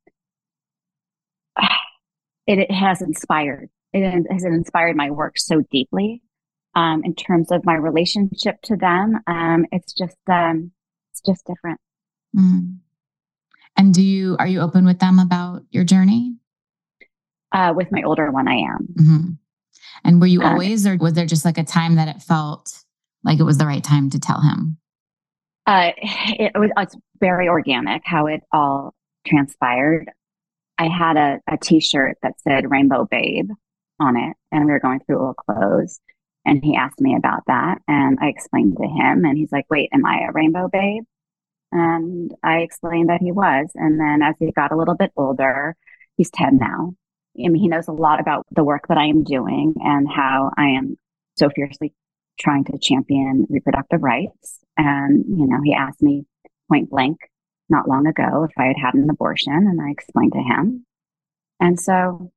it, 2.47 2.59
it 2.59 2.71
has 2.71 3.01
inspired. 3.01 3.69
It 3.93 4.25
has 4.29 4.43
inspired 4.43 4.95
my 4.95 5.11
work 5.11 5.37
so 5.37 5.61
deeply. 5.71 6.21
Um, 6.75 7.01
in 7.03 7.15
terms 7.15 7.51
of 7.51 7.65
my 7.65 7.73
relationship 7.73 8.61
to 8.63 8.75
them, 8.75 9.17
um, 9.25 9.65
it's 9.71 9.93
just 9.93 10.17
um, 10.31 10.71
it's 11.11 11.21
just 11.25 11.45
different. 11.47 11.79
Mm. 12.37 12.77
And 13.75 13.93
do 13.93 14.03
you 14.03 14.35
are 14.39 14.47
you 14.47 14.61
open 14.61 14.85
with 14.85 14.99
them 14.99 15.19
about 15.19 15.63
your 15.71 15.83
journey? 15.83 16.35
Uh, 17.51 17.73
with 17.75 17.87
my 17.91 18.03
older 18.03 18.29
one, 18.31 18.47
I 18.47 18.55
am. 18.55 18.87
Mm-hmm. 18.93 19.29
And 20.03 20.21
were 20.21 20.27
you 20.27 20.41
um, 20.41 20.53
always, 20.53 20.85
or 20.85 20.97
was 20.97 21.13
there 21.13 21.25
just 21.25 21.45
like 21.45 21.57
a 21.57 21.63
time 21.63 21.95
that 21.95 22.07
it 22.07 22.21
felt 22.21 22.83
like 23.23 23.39
it 23.39 23.43
was 23.43 23.57
the 23.57 23.65
right 23.65 23.83
time 23.83 24.09
to 24.11 24.19
tell 24.19 24.41
him? 24.41 24.77
Uh, 25.65 25.91
it, 25.97 26.51
it 26.55 26.59
was 26.59 26.71
it's 26.77 26.95
very 27.19 27.47
organic 27.47 28.01
how 28.05 28.27
it 28.27 28.41
all 28.51 28.93
transpired. 29.25 30.11
I 30.77 30.87
had 30.87 31.17
a 31.17 31.39
a 31.47 31.57
T-shirt 31.57 32.17
that 32.21 32.39
said 32.41 32.71
"Rainbow 32.71 33.05
Babe" 33.09 33.49
on 33.99 34.17
it, 34.17 34.35
and 34.51 34.65
we 34.65 34.71
were 34.71 34.79
going 34.79 34.99
through 35.01 35.25
old 35.25 35.37
clothes, 35.37 35.99
and 36.45 36.63
he 36.63 36.75
asked 36.75 37.01
me 37.01 37.15
about 37.15 37.43
that, 37.47 37.79
and 37.87 38.17
I 38.21 38.27
explained 38.27 38.77
to 38.77 38.87
him, 38.87 39.25
and 39.25 39.37
he's 39.37 39.51
like, 39.51 39.65
"Wait, 39.69 39.89
am 39.93 40.05
I 40.05 40.25
a 40.27 40.31
rainbow 40.31 40.67
babe?" 40.71 41.03
And 41.71 42.33
I 42.43 42.59
explained 42.59 43.09
that 43.09 43.21
he 43.21 43.31
was, 43.31 43.69
and 43.75 43.99
then 43.99 44.21
as 44.21 44.35
he 44.39 44.51
got 44.51 44.71
a 44.71 44.77
little 44.77 44.95
bit 44.95 45.11
older, 45.17 45.75
he's 46.15 46.31
ten 46.31 46.57
now. 46.57 46.93
I 47.37 47.49
mean, 47.49 47.61
he 47.61 47.67
knows 47.67 47.87
a 47.87 47.91
lot 47.91 48.19
about 48.19 48.45
the 48.51 48.63
work 48.63 48.87
that 48.87 48.97
I 48.97 49.05
am 49.05 49.23
doing 49.23 49.75
and 49.79 50.07
how 50.09 50.51
I 50.57 50.69
am 50.69 50.97
so 51.35 51.49
fiercely 51.49 51.93
trying 52.39 52.63
to 52.65 52.77
champion 52.79 53.45
reproductive 53.49 54.01
rights. 54.01 54.59
And, 54.77 55.25
you 55.27 55.47
know, 55.47 55.59
he 55.63 55.73
asked 55.73 56.01
me 56.01 56.25
point 56.69 56.89
blank 56.89 57.17
not 57.69 57.87
long 57.87 58.07
ago 58.07 58.43
if 58.43 58.51
I 58.57 58.65
had 58.65 58.77
had 58.81 58.93
an 58.93 59.09
abortion, 59.09 59.53
and 59.53 59.81
I 59.81 59.91
explained 59.91 60.33
to 60.33 60.39
him. 60.39 60.85
And 61.59 61.79
so, 61.79 62.31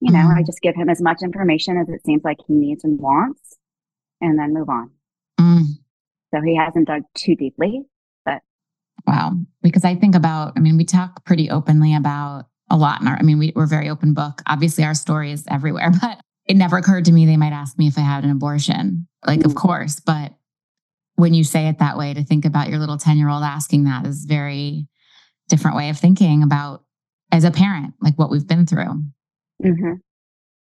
you 0.00 0.12
know, 0.12 0.20
mm. 0.20 0.36
I 0.36 0.42
just 0.42 0.60
give 0.62 0.74
him 0.74 0.88
as 0.88 1.00
much 1.00 1.22
information 1.22 1.76
as 1.76 1.88
it 1.88 2.04
seems 2.04 2.22
like 2.24 2.38
he 2.46 2.54
needs 2.54 2.84
and 2.84 2.98
wants, 2.98 3.56
and 4.20 4.38
then 4.38 4.54
move 4.54 4.68
on. 4.68 4.90
Mm. 5.40 5.64
So 6.32 6.40
he 6.40 6.56
hasn't 6.56 6.86
dug 6.86 7.02
too 7.14 7.34
deeply, 7.34 7.82
but. 8.24 8.40
Wow. 9.06 9.32
Because 9.62 9.84
I 9.84 9.94
think 9.94 10.14
about, 10.14 10.52
I 10.56 10.60
mean, 10.60 10.76
we 10.76 10.84
talk 10.84 11.24
pretty 11.24 11.50
openly 11.50 11.94
about 11.94 12.46
a 12.70 12.76
lot 12.76 13.00
in 13.00 13.08
our, 13.08 13.16
I 13.16 13.22
mean, 13.22 13.38
we, 13.38 13.52
we're 13.54 13.66
very 13.66 13.88
open 13.88 14.14
book. 14.14 14.42
Obviously, 14.46 14.84
our 14.84 14.94
story 14.94 15.32
is 15.32 15.44
everywhere, 15.50 15.90
but 16.00 16.20
it 16.46 16.56
never 16.56 16.78
occurred 16.78 17.04
to 17.06 17.12
me 17.12 17.26
they 17.26 17.36
might 17.36 17.52
ask 17.52 17.78
me 17.78 17.88
if 17.88 17.98
I 17.98 18.02
had 18.02 18.24
an 18.24 18.30
abortion. 18.30 19.06
Like, 19.26 19.40
mm. 19.40 19.46
of 19.46 19.54
course, 19.54 20.00
but 20.00 20.32
when 21.20 21.34
you 21.34 21.44
say 21.44 21.68
it 21.68 21.78
that 21.78 21.96
way, 21.96 22.14
to 22.14 22.24
think 22.24 22.44
about 22.44 22.68
your 22.68 22.78
little 22.78 22.98
10 22.98 23.18
year 23.18 23.28
old 23.28 23.44
asking 23.44 23.84
that 23.84 24.06
is 24.06 24.24
very 24.24 24.86
different 25.48 25.76
way 25.76 25.90
of 25.90 25.98
thinking 25.98 26.42
about 26.42 26.82
as 27.30 27.44
a 27.44 27.50
parent, 27.50 27.94
like 28.00 28.16
what 28.16 28.30
we've 28.30 28.46
been 28.46 28.66
through. 28.66 29.02
Mm-hmm. 29.62 29.92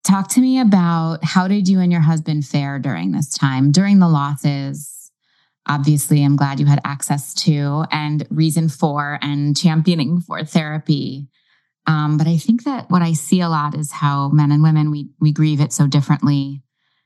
Talk 0.06 0.30
to 0.30 0.40
me 0.40 0.60
about 0.60 1.24
how 1.24 1.48
did 1.48 1.68
you 1.68 1.80
and 1.80 1.92
your 1.92 2.02
husband 2.02 2.46
fare 2.46 2.78
during 2.78 3.12
this 3.12 3.34
time, 3.34 3.72
during 3.72 4.00
the 4.00 4.08
losses? 4.08 5.12
Obviously, 5.68 6.24
I'm 6.24 6.36
glad 6.36 6.60
you 6.60 6.68
had 6.68 6.80
access 6.86 7.34
to 7.46 7.86
and 7.92 8.26
reason 8.30 8.70
for 8.70 9.18
and 9.24 9.58
championing 9.58 10.22
for 10.22 10.44
therapy. 10.44 11.28
Um, 11.88 12.18
but 12.18 12.28
I 12.28 12.38
think 12.38 12.66
that 12.66 12.90
what 12.92 13.02
I 13.02 13.14
see 13.14 13.42
a 13.42 13.50
lot 13.50 13.76
is 13.76 13.92
how 13.92 14.30
men 14.30 14.52
and 14.52 14.62
women 14.62 14.92
we 14.92 15.10
we 15.20 15.32
grieve 15.32 15.60
it 15.60 15.74
so 15.74 15.88
differently. 15.88 16.62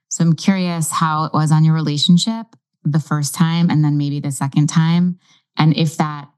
So 0.10 0.24
I'm 0.24 0.34
curious 0.34 0.91
how 0.91 1.25
it 1.25 1.34
was 1.34 1.51
on 1.51 1.63
your 1.63 1.75
relationship 1.75 2.48
the 2.91 3.00
first 3.00 3.34
time 3.34 3.69
and 3.69 3.84
then 3.84 3.98
maybe 3.98 4.19
the 4.19 4.31
second 4.31 4.67
time, 4.67 5.19
and 5.58 5.75
if 5.75 5.98
that 5.98 6.29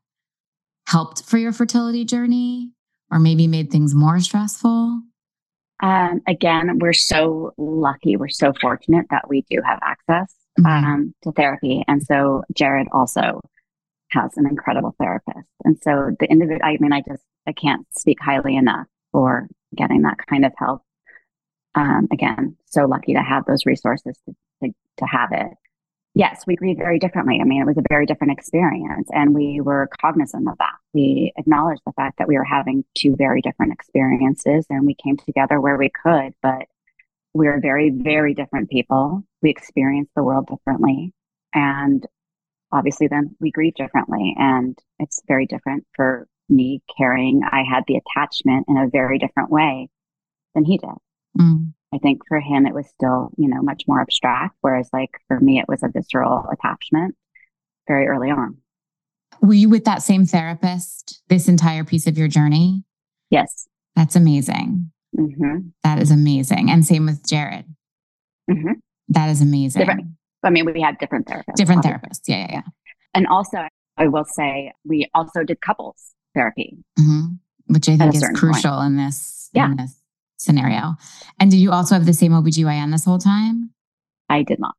helped 0.87 1.23
for 1.23 1.37
your 1.37 1.53
fertility 1.53 2.03
journey 2.03 2.71
or 3.11 3.19
maybe 3.19 3.47
made 3.47 3.71
things 3.71 3.93
more 3.93 4.19
stressful. 4.19 5.01
Um, 5.83 6.21
again, 6.27 6.79
we're 6.79 6.93
so 6.93 7.53
lucky. 7.57 8.15
We're 8.15 8.29
so 8.29 8.53
fortunate 8.59 9.07
that 9.09 9.27
we 9.27 9.43
do 9.49 9.61
have 9.65 9.79
access 9.81 10.33
mm-hmm. 10.59 10.65
um, 10.65 11.15
to 11.23 11.31
therapy, 11.31 11.83
and 11.87 12.03
so 12.03 12.43
Jared 12.55 12.87
also 12.91 13.41
has 14.11 14.31
an 14.37 14.45
incredible 14.45 14.95
therapist. 14.99 15.47
And 15.63 15.77
so 15.81 16.11
the 16.19 16.29
individual, 16.29 16.61
I 16.63 16.77
mean, 16.79 16.93
I 16.93 17.01
just 17.01 17.23
I 17.47 17.53
can't 17.53 17.85
speak 17.97 18.19
highly 18.21 18.55
enough 18.55 18.87
for 19.11 19.47
getting 19.75 20.03
that 20.03 20.17
kind 20.29 20.45
of 20.45 20.53
help. 20.57 20.83
Um, 21.73 22.07
again, 22.11 22.57
so 22.65 22.85
lucky 22.85 23.13
to 23.13 23.21
have 23.21 23.45
those 23.45 23.65
resources 23.65 24.17
to, 24.25 24.35
to, 24.63 24.73
to 24.97 25.05
have 25.05 25.29
it. 25.31 25.51
Yes, 26.13 26.43
we 26.45 26.57
grieve 26.57 26.77
very 26.77 26.99
differently. 26.99 27.39
I 27.39 27.45
mean, 27.45 27.61
it 27.61 27.65
was 27.65 27.77
a 27.77 27.83
very 27.89 28.05
different 28.05 28.33
experience 28.33 29.07
and 29.13 29.33
we 29.33 29.61
were 29.61 29.89
cognizant 30.01 30.47
of 30.49 30.57
that. 30.57 30.75
We 30.93 31.31
acknowledged 31.37 31.81
the 31.85 31.93
fact 31.93 32.17
that 32.17 32.27
we 32.27 32.37
were 32.37 32.43
having 32.43 32.83
two 32.97 33.15
very 33.15 33.41
different 33.41 33.71
experiences 33.71 34.65
and 34.69 34.85
we 34.85 34.95
came 34.95 35.15
together 35.15 35.61
where 35.61 35.77
we 35.77 35.89
could, 35.89 36.33
but 36.41 36.67
we're 37.33 37.61
very, 37.61 37.91
very 37.91 38.33
different 38.33 38.69
people. 38.69 39.23
We 39.41 39.51
experience 39.51 40.09
the 40.13 40.23
world 40.23 40.47
differently. 40.47 41.13
And 41.53 42.05
obviously 42.73 43.07
then 43.07 43.35
we 43.39 43.51
grieve 43.51 43.75
differently 43.75 44.35
and 44.37 44.77
it's 44.99 45.21
very 45.29 45.45
different 45.45 45.85
for 45.95 46.27
me 46.49 46.81
carrying, 46.97 47.41
I 47.49 47.63
had 47.63 47.85
the 47.87 47.95
attachment 47.97 48.65
in 48.67 48.75
a 48.75 48.89
very 48.89 49.17
different 49.17 49.49
way 49.49 49.89
than 50.55 50.65
he 50.65 50.77
did. 50.77 50.89
Mm. 51.39 51.73
I 51.93 51.97
think 51.97 52.21
for 52.27 52.39
him, 52.39 52.65
it 52.65 52.73
was 52.73 52.87
still, 52.87 53.31
you 53.37 53.49
know, 53.49 53.61
much 53.61 53.83
more 53.87 54.01
abstract. 54.01 54.55
Whereas 54.61 54.89
like 54.93 55.11
for 55.27 55.39
me, 55.39 55.59
it 55.59 55.65
was 55.67 55.83
a 55.83 55.89
visceral 55.89 56.45
attachment 56.51 57.15
very 57.87 58.07
early 58.07 58.29
on. 58.29 58.57
Were 59.41 59.53
you 59.53 59.69
with 59.69 59.85
that 59.85 60.03
same 60.03 60.25
therapist 60.25 61.21
this 61.27 61.47
entire 61.47 61.83
piece 61.83 62.07
of 62.07 62.17
your 62.17 62.27
journey? 62.27 62.83
Yes. 63.29 63.67
That's 63.95 64.15
amazing. 64.15 64.91
Mm-hmm. 65.17 65.57
That 65.83 66.01
is 66.01 66.11
amazing. 66.11 66.69
And 66.69 66.85
same 66.85 67.05
with 67.05 67.27
Jared. 67.27 67.65
Mm-hmm. 68.49 68.73
That 69.09 69.29
is 69.29 69.41
amazing. 69.41 69.81
Different. 69.81 70.07
I 70.43 70.49
mean, 70.49 70.65
we 70.65 70.81
had 70.81 70.97
different 70.97 71.27
therapists. 71.27 71.55
Different 71.55 71.85
obviously. 71.85 72.09
therapists. 72.09 72.21
Yeah, 72.27 72.37
yeah, 72.37 72.51
yeah. 72.51 72.61
And 73.13 73.27
also, 73.27 73.67
I 73.97 74.07
will 74.07 74.25
say 74.25 74.71
we 74.85 75.09
also 75.13 75.43
did 75.43 75.59
couples 75.61 76.13
therapy, 76.33 76.77
mm-hmm. 76.97 77.33
which 77.67 77.89
I 77.89 77.97
think 77.97 78.15
is 78.15 78.27
crucial 78.35 78.71
point. 78.71 78.85
in 78.85 78.97
this, 78.97 79.49
yeah. 79.53 79.71
in 79.71 79.77
this 79.77 80.00
scenario. 80.41 80.95
And 81.39 81.51
did 81.51 81.57
you 81.57 81.71
also 81.71 81.95
have 81.95 82.05
the 82.05 82.13
same 82.13 82.31
OBGYN 82.31 82.91
this 82.91 83.05
whole 83.05 83.19
time? 83.19 83.71
I 84.29 84.43
did 84.43 84.59
not. 84.59 84.75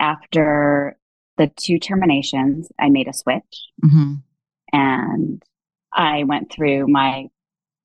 After 0.00 0.96
the 1.36 1.50
two 1.56 1.78
terminations, 1.78 2.68
I 2.78 2.88
made 2.88 3.08
a 3.08 3.12
switch 3.12 3.70
mm-hmm. 3.84 4.14
and 4.72 5.42
I 5.92 6.24
went 6.24 6.52
through 6.52 6.86
my 6.88 7.26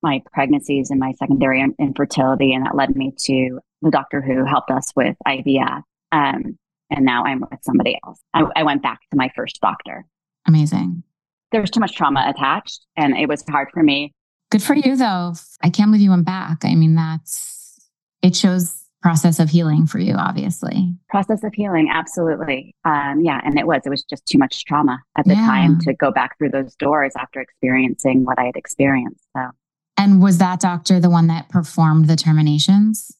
my 0.03 0.19
pregnancies 0.33 0.89
and 0.89 0.99
my 0.99 1.11
secondary 1.11 1.63
infertility, 1.79 2.55
and 2.55 2.65
that 2.65 2.75
led 2.75 2.95
me 2.95 3.13
to 3.25 3.59
the 3.83 3.91
doctor 3.91 4.19
who 4.19 4.43
helped 4.45 4.71
us 4.71 4.91
with 4.95 5.15
IVF. 5.27 5.83
Um, 6.11 6.57
and 6.89 7.05
now 7.05 7.23
I'm 7.23 7.41
with 7.41 7.59
somebody 7.61 7.99
else. 8.03 8.19
I, 8.33 8.45
I 8.55 8.63
went 8.63 8.81
back 8.81 8.99
to 9.11 9.15
my 9.15 9.29
first 9.35 9.61
doctor. 9.61 10.05
Amazing 10.47 11.03
there 11.51 11.61
was 11.61 11.69
too 11.69 11.79
much 11.79 11.95
trauma 11.95 12.25
attached 12.33 12.85
and 12.95 13.15
it 13.15 13.27
was 13.27 13.43
hard 13.49 13.69
for 13.73 13.83
me. 13.83 14.13
Good 14.51 14.61
for 14.61 14.75
you 14.75 14.95
though. 14.95 15.33
I 15.61 15.69
can't 15.69 15.89
believe 15.91 16.03
you 16.03 16.11
went 16.11 16.25
back. 16.25 16.63
I 16.63 16.75
mean, 16.75 16.95
that's, 16.95 17.79
it 18.21 18.35
shows 18.35 18.77
process 19.01 19.39
of 19.39 19.49
healing 19.49 19.87
for 19.87 19.97
you, 19.97 20.13
obviously. 20.13 20.93
Process 21.09 21.43
of 21.43 21.53
healing. 21.53 21.89
Absolutely. 21.91 22.75
Um, 22.85 23.21
yeah. 23.21 23.41
And 23.43 23.57
it 23.57 23.65
was, 23.65 23.81
it 23.85 23.89
was 23.89 24.03
just 24.03 24.25
too 24.27 24.37
much 24.37 24.63
trauma 24.65 24.99
at 25.17 25.25
the 25.25 25.33
yeah. 25.33 25.45
time 25.47 25.79
to 25.79 25.93
go 25.93 26.11
back 26.11 26.37
through 26.37 26.49
those 26.49 26.75
doors 26.75 27.13
after 27.17 27.39
experiencing 27.39 28.25
what 28.25 28.37
I 28.37 28.43
had 28.43 28.55
experienced. 28.55 29.25
So. 29.35 29.49
And 29.97 30.21
was 30.21 30.37
that 30.37 30.59
doctor 30.59 30.99
the 30.99 31.09
one 31.09 31.27
that 31.27 31.49
performed 31.49 32.07
the 32.07 32.15
terminations? 32.15 33.11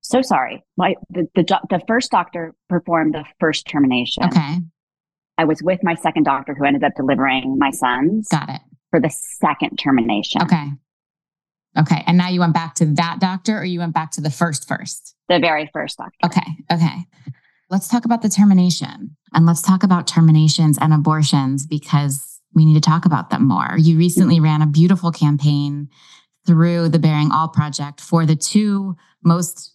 So 0.00 0.22
sorry. 0.22 0.64
My, 0.76 0.94
the, 1.10 1.28
the, 1.34 1.60
the 1.68 1.80
first 1.88 2.10
doctor 2.10 2.54
performed 2.68 3.14
the 3.14 3.24
first 3.40 3.66
termination. 3.66 4.24
Okay. 4.24 4.58
I 5.36 5.44
was 5.44 5.62
with 5.62 5.80
my 5.82 5.96
second 5.96 6.24
doctor 6.24 6.54
who 6.54 6.64
ended 6.64 6.84
up 6.84 6.92
delivering 6.96 7.58
my 7.58 7.72
sons. 7.72 8.28
Got 8.28 8.48
it. 8.48 8.60
For 8.94 9.00
the 9.00 9.10
second 9.10 9.76
termination. 9.76 10.40
Okay. 10.42 10.66
Okay. 11.76 12.04
And 12.06 12.16
now 12.16 12.28
you 12.28 12.38
went 12.38 12.54
back 12.54 12.76
to 12.76 12.86
that 12.94 13.18
doctor 13.18 13.58
or 13.58 13.64
you 13.64 13.80
went 13.80 13.92
back 13.92 14.12
to 14.12 14.20
the 14.20 14.30
first 14.30 14.68
first? 14.68 15.16
The 15.28 15.40
very 15.40 15.68
first 15.72 15.98
doctor. 15.98 16.16
Okay. 16.24 16.46
Okay. 16.72 17.06
Let's 17.70 17.88
talk 17.88 18.04
about 18.04 18.22
the 18.22 18.28
termination 18.28 19.16
and 19.32 19.46
let's 19.46 19.62
talk 19.62 19.82
about 19.82 20.06
terminations 20.06 20.78
and 20.80 20.94
abortions 20.94 21.66
because 21.66 22.38
we 22.54 22.64
need 22.64 22.74
to 22.74 22.80
talk 22.80 23.04
about 23.04 23.30
them 23.30 23.48
more. 23.48 23.74
You 23.78 23.98
recently 23.98 24.36
mm-hmm. 24.36 24.44
ran 24.44 24.62
a 24.62 24.66
beautiful 24.66 25.10
campaign 25.10 25.88
through 26.46 26.90
the 26.90 27.00
Bearing 27.00 27.32
All 27.32 27.48
Project 27.48 28.00
for 28.00 28.24
the 28.24 28.36
two 28.36 28.94
most 29.24 29.74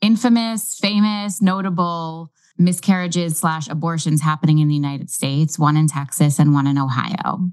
infamous, 0.00 0.78
famous, 0.78 1.42
notable 1.42 2.32
miscarriages 2.56 3.36
slash 3.36 3.68
abortions 3.68 4.22
happening 4.22 4.60
in 4.60 4.68
the 4.68 4.74
United 4.74 5.10
States, 5.10 5.58
one 5.58 5.76
in 5.76 5.86
Texas 5.86 6.38
and 6.38 6.54
one 6.54 6.66
in 6.66 6.78
Ohio. 6.78 7.50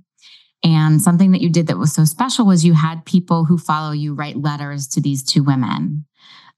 And 0.63 1.01
something 1.01 1.31
that 1.31 1.41
you 1.41 1.49
did 1.49 1.67
that 1.67 1.77
was 1.77 1.93
so 1.93 2.05
special 2.05 2.45
was 2.45 2.63
you 2.63 2.73
had 2.73 3.05
people 3.05 3.45
who 3.45 3.57
follow 3.57 3.91
you 3.91 4.13
write 4.13 4.37
letters 4.37 4.87
to 4.89 5.01
these 5.01 5.23
two 5.23 5.43
women. 5.43 6.05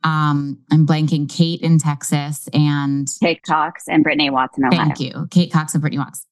Um, 0.04 0.60
I'm 0.72 0.86
blanking 0.86 1.30
Kate 1.30 1.62
in 1.62 1.80
Texas 1.80 2.50
and 2.54 3.08
Kate 3.22 3.42
Cox 3.44 3.86
and 3.88 4.04
Brittany 4.04 4.30
Watts 4.30 4.58
in 4.58 4.66
Ohio. 4.66 4.78
Thank 4.78 5.00
you. 5.00 5.28
Kate 5.32 5.52
Cox 5.52 5.74
and 5.74 5.82
Brittany 5.82 6.00
Watts. 6.00 6.26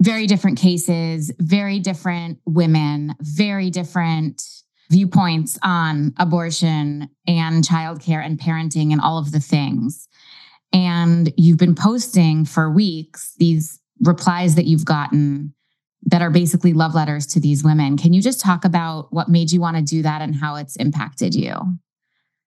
Very 0.00 0.26
different 0.26 0.58
cases, 0.58 1.32
very 1.38 1.78
different 1.78 2.38
women, 2.44 3.14
very 3.20 3.70
different 3.70 4.42
viewpoints 4.90 5.58
on 5.62 6.12
abortion 6.18 7.08
and 7.26 7.64
childcare 7.64 8.24
and 8.24 8.38
parenting 8.38 8.92
and 8.92 9.00
all 9.00 9.18
of 9.18 9.32
the 9.32 9.40
things. 9.40 10.08
And 10.72 11.32
you've 11.36 11.58
been 11.58 11.74
posting 11.74 12.44
for 12.44 12.70
weeks 12.70 13.34
these 13.38 13.80
replies 14.00 14.56
that 14.56 14.66
you've 14.66 14.84
gotten 14.84 15.54
that 16.06 16.22
are 16.22 16.30
basically 16.30 16.72
love 16.72 16.94
letters 16.94 17.26
to 17.26 17.40
these 17.40 17.64
women. 17.64 17.96
Can 17.96 18.12
you 18.12 18.22
just 18.22 18.40
talk 18.40 18.64
about 18.64 19.12
what 19.12 19.28
made 19.28 19.52
you 19.52 19.60
want 19.60 19.76
to 19.76 19.82
do 19.82 20.02
that 20.02 20.22
and 20.22 20.34
how 20.34 20.56
it's 20.56 20.76
impacted 20.76 21.34
you? 21.34 21.52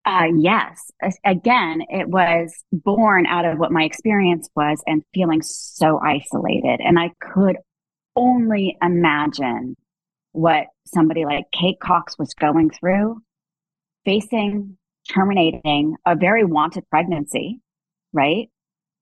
Uh, 0.05 0.27
yes. 0.37 0.91
Again, 1.25 1.81
it 1.89 2.07
was 2.07 2.53
born 2.71 3.25
out 3.27 3.45
of 3.45 3.59
what 3.59 3.71
my 3.71 3.83
experience 3.83 4.49
was 4.55 4.81
and 4.87 5.03
feeling 5.13 5.41
so 5.41 5.99
isolated. 5.99 6.79
And 6.79 6.97
I 6.97 7.11
could 7.19 7.57
only 8.15 8.77
imagine 8.81 9.75
what 10.31 10.67
somebody 10.85 11.25
like 11.25 11.45
Kate 11.51 11.79
Cox 11.79 12.17
was 12.17 12.33
going 12.33 12.69
through, 12.69 13.21
facing 14.05 14.77
terminating 15.09 15.95
a 16.05 16.15
very 16.15 16.45
wanted 16.45 16.89
pregnancy, 16.89 17.59
right? 18.13 18.49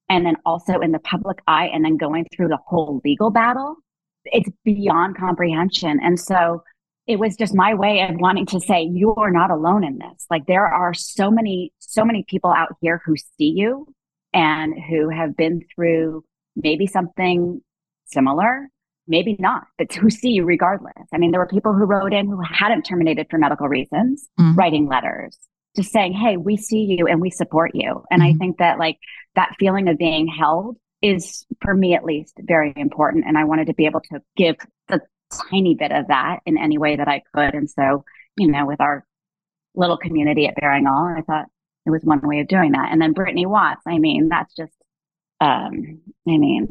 And 0.09 0.25
then 0.25 0.35
also 0.45 0.79
in 0.79 0.91
the 0.91 0.99
public 0.99 1.39
eye, 1.47 1.67
and 1.67 1.85
then 1.85 1.97
going 1.97 2.25
through 2.33 2.47
the 2.47 2.59
whole 2.65 3.01
legal 3.03 3.29
battle. 3.29 3.75
It's 4.31 4.49
beyond 4.63 5.17
comprehension. 5.17 5.99
And 6.01 6.19
so 6.19 6.63
it 7.07 7.19
was 7.19 7.35
just 7.37 7.55
my 7.55 7.73
way 7.73 8.01
of 8.01 8.19
wanting 8.19 8.45
to 8.47 8.59
say, 8.59 8.81
you 8.83 9.15
are 9.15 9.31
not 9.31 9.49
alone 9.49 9.83
in 9.83 9.97
this. 9.97 10.25
Like 10.29 10.45
there 10.45 10.67
are 10.67 10.93
so 10.93 11.31
many, 11.31 11.71
so 11.79 12.03
many 12.03 12.25
people 12.27 12.51
out 12.51 12.75
here 12.81 13.01
who 13.05 13.15
see 13.15 13.53
you 13.55 13.87
and 14.33 14.73
who 14.89 15.09
have 15.09 15.37
been 15.37 15.61
through 15.73 16.23
maybe 16.55 16.85
something 16.85 17.61
similar 18.05 18.69
maybe 19.07 19.35
not, 19.39 19.67
but 19.77 19.93
who 19.93 20.09
see 20.09 20.31
you 20.31 20.45
regardless. 20.45 20.93
I 21.13 21.17
mean, 21.17 21.31
there 21.31 21.39
were 21.39 21.47
people 21.47 21.73
who 21.73 21.85
wrote 21.85 22.13
in 22.13 22.27
who 22.27 22.41
hadn't 22.41 22.83
terminated 22.83 23.27
for 23.29 23.37
medical 23.37 23.67
reasons, 23.67 24.27
mm-hmm. 24.39 24.55
writing 24.55 24.87
letters, 24.87 25.37
just 25.75 25.91
saying, 25.91 26.13
Hey, 26.13 26.37
we 26.37 26.57
see 26.57 26.83
you 26.97 27.07
and 27.07 27.21
we 27.21 27.29
support 27.29 27.71
you. 27.73 28.03
And 28.11 28.21
mm-hmm. 28.21 28.35
I 28.35 28.37
think 28.37 28.57
that 28.57 28.79
like 28.79 28.97
that 29.35 29.55
feeling 29.59 29.87
of 29.87 29.97
being 29.97 30.27
held 30.27 30.77
is 31.01 31.45
for 31.61 31.73
me 31.73 31.93
at 31.93 32.03
least 32.03 32.39
very 32.39 32.73
important. 32.75 33.25
And 33.27 33.37
I 33.37 33.43
wanted 33.43 33.67
to 33.67 33.73
be 33.73 33.85
able 33.85 34.01
to 34.11 34.21
give 34.35 34.55
the 34.87 35.01
tiny 35.49 35.75
bit 35.75 35.91
of 35.91 36.07
that 36.07 36.39
in 36.45 36.57
any 36.57 36.77
way 36.77 36.95
that 36.95 37.07
I 37.07 37.21
could. 37.33 37.53
And 37.53 37.69
so, 37.69 38.03
you 38.37 38.49
know, 38.49 38.65
with 38.65 38.81
our 38.81 39.05
little 39.75 39.97
community 39.97 40.47
at 40.47 40.55
Bearing 40.55 40.87
All, 40.87 41.05
I 41.05 41.21
thought 41.21 41.45
it 41.85 41.91
was 41.91 42.03
one 42.03 42.19
way 42.23 42.39
of 42.39 42.47
doing 42.47 42.71
that. 42.71 42.91
And 42.91 43.01
then 43.01 43.13
Brittany 43.13 43.45
Watts, 43.45 43.83
I 43.87 43.99
mean, 43.99 44.29
that's 44.29 44.53
just 44.55 44.73
um, 45.39 46.01
I 46.27 46.37
mean, 46.37 46.67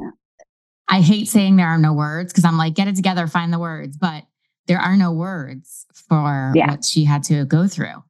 I 0.89 1.01
hate 1.01 1.29
saying 1.29 1.57
there 1.57 1.69
are 1.69 1.79
no 1.79 1.93
words 1.93 2.33
because 2.33 2.45
I'm 2.45 2.59
like, 2.59 2.75
get 2.75 2.89
it 2.89 2.97
together, 2.97 3.27
find 3.27 3.53
the 3.53 3.59
words, 3.59 3.97
but 3.97 4.25
there 4.67 4.79
are 4.79 4.97
no 4.97 5.13
words 5.13 5.87
for 5.95 6.53
yeah. 6.55 6.71
what 6.71 6.85
she 6.85 7.05
had 7.05 7.23
to 7.25 7.45
go 7.45 7.67
through. 7.67 8.03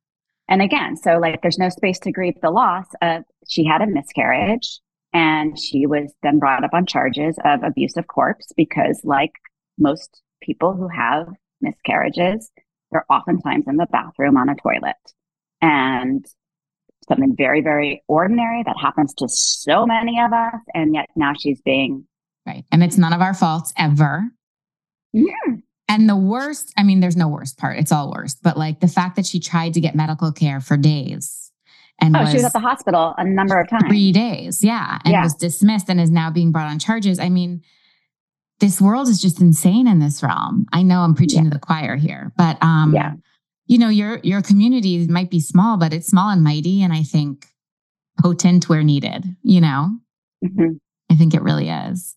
And 0.49 0.63
again, 0.63 0.97
so 0.97 1.19
like 1.19 1.43
there's 1.43 1.59
no 1.59 1.69
space 1.69 1.99
to 2.01 2.13
grieve 2.13 2.41
the 2.41 2.51
loss 2.51 2.87
of 3.03 3.25
she 3.49 3.65
had 3.65 3.83
a 3.83 3.87
miscarriage 3.87 4.81
and 5.17 5.59
she 5.59 5.87
was 5.87 6.13
then 6.23 6.39
brought 6.39 6.63
up 6.63 6.75
on 6.75 6.85
charges 6.85 7.39
of 7.43 7.63
abuse 7.63 7.97
of 7.97 8.07
corpse 8.07 8.53
because 8.55 9.01
like 9.03 9.33
most 9.79 10.21
people 10.43 10.75
who 10.75 10.89
have 10.89 11.27
miscarriages, 11.63 12.51
they're 12.91 13.07
oftentimes 13.09 13.65
in 13.67 13.79
the 13.79 13.87
bathroom 13.91 14.37
on 14.37 14.51
a 14.51 14.55
toilet. 14.57 14.97
And 15.63 16.27
something 17.09 17.35
very, 17.35 17.63
very 17.63 18.05
ordinary 18.09 18.63
that 18.65 18.77
happens 18.79 19.15
to 19.15 19.27
so 19.27 19.87
many 19.87 20.21
of 20.21 20.35
us. 20.35 20.61
And 20.75 20.95
yet 20.95 21.09
now 21.17 21.33
she's 21.33 21.63
being 21.63 22.07
Right. 22.47 22.65
And 22.71 22.85
it's 22.85 22.99
none 22.99 23.15
of 23.15 23.23
our 23.23 23.35
faults 23.35 23.73
ever. 23.77 24.23
Yeah. 25.15 25.57
And 25.89 26.09
the 26.09 26.17
worst, 26.17 26.75
I 26.77 26.83
mean, 26.83 27.01
there's 27.01 27.17
no 27.17 27.27
worst 27.27 27.59
part. 27.59 27.79
It's 27.79 27.91
all 27.91 28.13
worst. 28.13 28.39
But 28.43 28.59
like 28.59 28.81
the 28.81 28.87
fact 28.87 29.17
that 29.17 29.27
she 29.27 29.41
tried 29.41 29.75
to 29.75 29.81
get 29.81 29.97
medical 29.97 30.31
care 30.31 30.61
for 30.61 30.77
days 30.77 31.46
and 32.01 32.17
oh, 32.17 32.21
was 32.21 32.31
she 32.31 32.37
was 32.37 32.45
at 32.45 32.53
the 32.53 32.61
hospital 32.61 33.15
a 33.17 33.25
number 33.25 33.59
of 33.59 33.69
times. 33.69 33.85
Three 33.89 34.13
days. 34.13 34.63
Yeah. 34.63 34.99
And 35.05 35.13
yeah. 35.13 35.23
was 35.23 35.35
dismissed 35.35 35.89
and 35.89 36.01
is 36.01 36.11
now 36.11 36.31
being 36.31 36.53
brought 36.53 36.71
on 36.71 36.79
charges. 36.79 37.19
I 37.19 37.29
mean, 37.29 37.63
this 38.61 38.81
world 38.81 39.09
is 39.09 39.21
just 39.21 39.41
insane 39.41 39.89
in 39.89 39.99
this 39.99 40.23
realm. 40.23 40.67
I 40.73 40.83
know 40.83 41.01
I'm 41.01 41.15
preaching 41.15 41.45
yeah. 41.45 41.51
to 41.51 41.55
the 41.55 41.61
choir 41.61 41.97
here, 41.97 42.33
but 42.37 42.63
um, 42.63 42.95
yeah. 42.95 43.13
you 43.67 43.79
know, 43.79 43.89
your 43.89 44.21
your 44.23 44.43
community 44.43 45.07
might 45.09 45.31
be 45.31 45.41
small, 45.41 45.77
but 45.77 45.93
it's 45.93 46.07
small 46.07 46.31
and 46.31 46.43
mighty, 46.43 46.83
and 46.83 46.93
I 46.93 47.03
think 47.03 47.47
potent 48.23 48.69
where 48.69 48.83
needed, 48.83 49.25
you 49.43 49.61
know? 49.61 49.91
Mm-hmm. 50.45 50.77
I 51.11 51.15
think 51.15 51.35
it 51.35 51.43
really 51.43 51.69
is. 51.69 52.17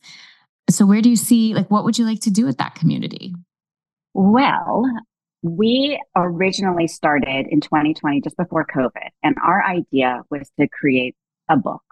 So, 0.69 0.85
where 0.85 1.01
do 1.01 1.09
you 1.09 1.15
see, 1.15 1.53
like, 1.53 1.69
what 1.71 1.83
would 1.83 1.97
you 1.97 2.05
like 2.05 2.21
to 2.21 2.31
do 2.31 2.45
with 2.45 2.57
that 2.57 2.75
community? 2.75 3.33
Well, 4.13 4.83
we 5.41 6.01
originally 6.15 6.87
started 6.87 7.47
in 7.49 7.61
2020, 7.61 8.21
just 8.21 8.37
before 8.37 8.65
COVID, 8.65 9.09
and 9.23 9.35
our 9.43 9.63
idea 9.63 10.23
was 10.29 10.51
to 10.59 10.67
create 10.67 11.15
a 11.49 11.55
book, 11.55 11.83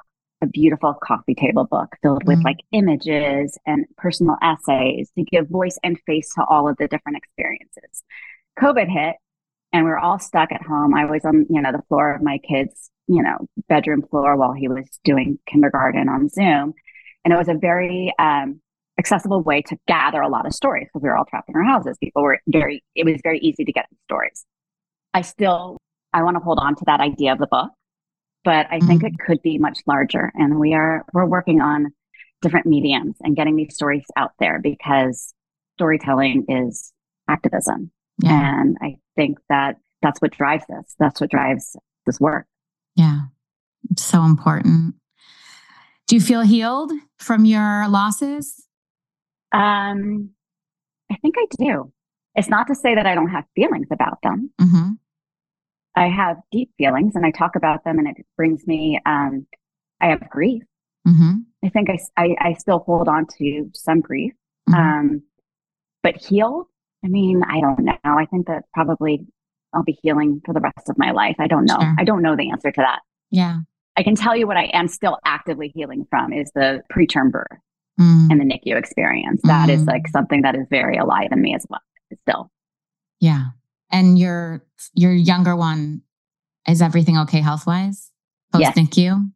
a 0.41 0.47
beautiful 0.47 0.93
coffee 1.01 1.35
table 1.35 1.65
book 1.65 1.95
filled 2.01 2.25
with 2.25 2.39
mm 2.39 2.43
like 2.43 2.57
images 2.71 3.57
and 3.65 3.85
personal 3.97 4.37
essays 4.41 5.11
to 5.17 5.23
give 5.23 5.49
voice 5.49 5.77
and 5.83 5.99
face 6.05 6.33
to 6.35 6.43
all 6.43 6.69
of 6.69 6.77
the 6.77 6.87
different 6.87 7.17
experiences. 7.17 8.03
COVID 8.59 8.87
hit 8.89 9.15
and 9.73 9.85
we 9.85 9.91
are 9.91 9.99
all 9.99 10.19
stuck 10.19 10.51
at 10.51 10.61
home. 10.61 10.93
I 10.93 11.05
was 11.05 11.25
on, 11.25 11.45
you 11.49 11.61
know, 11.61 11.71
the 11.71 11.83
floor 11.89 12.13
of 12.13 12.21
my 12.21 12.37
kid's, 12.37 12.89
you 13.07 13.21
know, 13.21 13.47
bedroom 13.67 14.01
floor 14.01 14.35
while 14.37 14.53
he 14.53 14.67
was 14.67 14.85
doing 15.03 15.39
kindergarten 15.45 16.07
on 16.07 16.29
Zoom. 16.29 16.73
And 17.25 17.33
it 17.33 17.37
was 17.37 17.49
a 17.49 17.53
very 17.53 18.13
um, 18.17 18.61
accessible 18.99 19.41
way 19.41 19.61
to 19.61 19.77
gather 19.87 20.21
a 20.21 20.29
lot 20.29 20.45
of 20.45 20.53
stories 20.53 20.87
because 20.87 21.03
we 21.03 21.09
were 21.09 21.17
all 21.17 21.25
trapped 21.25 21.49
in 21.49 21.55
our 21.55 21.63
houses. 21.63 21.97
People 22.01 22.23
were 22.23 22.39
very, 22.47 22.83
it 22.95 23.05
was 23.05 23.19
very 23.23 23.39
easy 23.39 23.63
to 23.63 23.71
get 23.71 23.85
stories. 24.05 24.45
I 25.13 25.21
still, 25.21 25.77
I 26.13 26.23
want 26.23 26.35
to 26.35 26.43
hold 26.43 26.59
on 26.59 26.75
to 26.75 26.83
that 26.85 26.99
idea 26.99 27.31
of 27.31 27.39
the 27.39 27.47
book, 27.47 27.71
but 28.43 28.67
I 28.71 28.77
mm-hmm. 28.77 28.87
think 28.87 29.03
it 29.03 29.13
mm-hmm. 29.13 29.25
could 29.25 29.41
be 29.41 29.57
much 29.57 29.79
larger. 29.85 30.31
And 30.35 30.59
we 30.59 30.73
are, 30.73 31.05
we're 31.13 31.25
working 31.25 31.61
on 31.61 31.87
different 32.41 32.65
mediums 32.65 33.15
and 33.21 33.35
getting 33.35 33.55
these 33.55 33.75
stories 33.75 34.05
out 34.15 34.31
there 34.39 34.59
because 34.61 35.33
storytelling 35.75 36.45
is 36.47 36.91
activism. 37.27 37.91
Yeah. 38.23 38.61
And 38.61 38.77
I 38.81 38.97
think 39.15 39.37
that 39.49 39.77
that's 40.01 40.21
what 40.21 40.31
drives 40.31 40.65
this. 40.67 40.95
That's 40.99 41.21
what 41.21 41.29
drives 41.29 41.75
this 42.05 42.19
work. 42.19 42.45
Yeah. 42.95 43.21
It's 43.91 44.03
so 44.03 44.23
important. 44.23 44.95
Do 46.07 46.15
you 46.15 46.21
feel 46.21 46.41
healed 46.41 46.91
from 47.19 47.45
your 47.45 47.87
losses? 47.87 48.66
Um, 49.51 50.31
I 51.11 51.15
think 51.21 51.35
I 51.37 51.45
do. 51.57 51.91
It's 52.35 52.49
not 52.49 52.67
to 52.67 52.75
say 52.75 52.95
that 52.95 53.07
I 53.07 53.15
don't 53.15 53.29
have 53.29 53.45
feelings 53.55 53.87
about 53.91 54.19
them. 54.21 54.51
Mm-hmm. 54.61 54.91
I 55.95 56.09
have 56.09 56.37
deep 56.51 56.69
feelings 56.77 57.15
and 57.15 57.25
I 57.25 57.31
talk 57.31 57.55
about 57.55 57.83
them 57.83 57.97
and 57.97 58.07
it 58.07 58.25
brings 58.35 58.67
me, 58.67 58.99
um, 59.05 59.47
I 59.99 60.09
have 60.09 60.29
grief. 60.29 60.61
Mm-hmm. 61.07 61.37
I 61.65 61.69
think 61.69 61.89
I, 61.89 61.97
I, 62.15 62.35
I, 62.39 62.53
still 62.53 62.79
hold 62.79 63.07
on 63.07 63.25
to 63.39 63.71
some 63.73 64.01
grief. 64.01 64.33
Mm-hmm. 64.69 64.79
Um, 64.79 65.23
but 66.03 66.17
heal, 66.17 66.69
I 67.03 67.07
mean, 67.07 67.41
I 67.43 67.61
don't 67.61 67.79
know. 67.79 67.95
I 68.03 68.25
think 68.25 68.47
that 68.47 68.65
probably 68.73 69.25
I'll 69.73 69.83
be 69.83 69.97
healing 70.03 70.41
for 70.45 70.53
the 70.53 70.59
rest 70.59 70.89
of 70.89 70.97
my 70.97 71.11
life. 71.11 71.37
I 71.39 71.47
don't 71.47 71.65
know. 71.65 71.79
Sure. 71.79 71.95
I 71.97 72.03
don't 72.03 72.21
know 72.21 72.35
the 72.35 72.51
answer 72.51 72.71
to 72.71 72.81
that. 72.81 72.99
Yeah. 73.31 73.59
I 73.95 74.03
can 74.03 74.15
tell 74.15 74.35
you 74.35 74.45
what 74.45 74.57
I 74.57 74.65
am 74.73 74.87
still 74.87 75.17
actively 75.25 75.71
healing 75.73 76.05
from 76.09 76.33
is 76.33 76.51
the 76.53 76.83
preterm 76.91 77.31
birth 77.31 77.57
mm. 77.99 78.31
and 78.31 78.39
the 78.39 78.45
NICU 78.45 78.77
experience. 78.77 79.41
That 79.43 79.69
mm. 79.69 79.73
is 79.73 79.85
like 79.85 80.07
something 80.07 80.41
that 80.41 80.55
is 80.55 80.65
very 80.69 80.97
alive 80.97 81.29
in 81.31 81.41
me 81.41 81.55
as 81.55 81.65
well. 81.69 81.81
Still. 82.23 82.51
Yeah. 83.19 83.47
And 83.91 84.17
your 84.19 84.63
your 84.93 85.11
younger 85.13 85.55
one, 85.55 86.01
is 86.67 86.81
everything 86.81 87.17
okay 87.19 87.41
health 87.41 87.65
wise? 87.65 88.11
Post 88.51 88.61
yes. 88.61 88.77
NICU? 88.77 89.31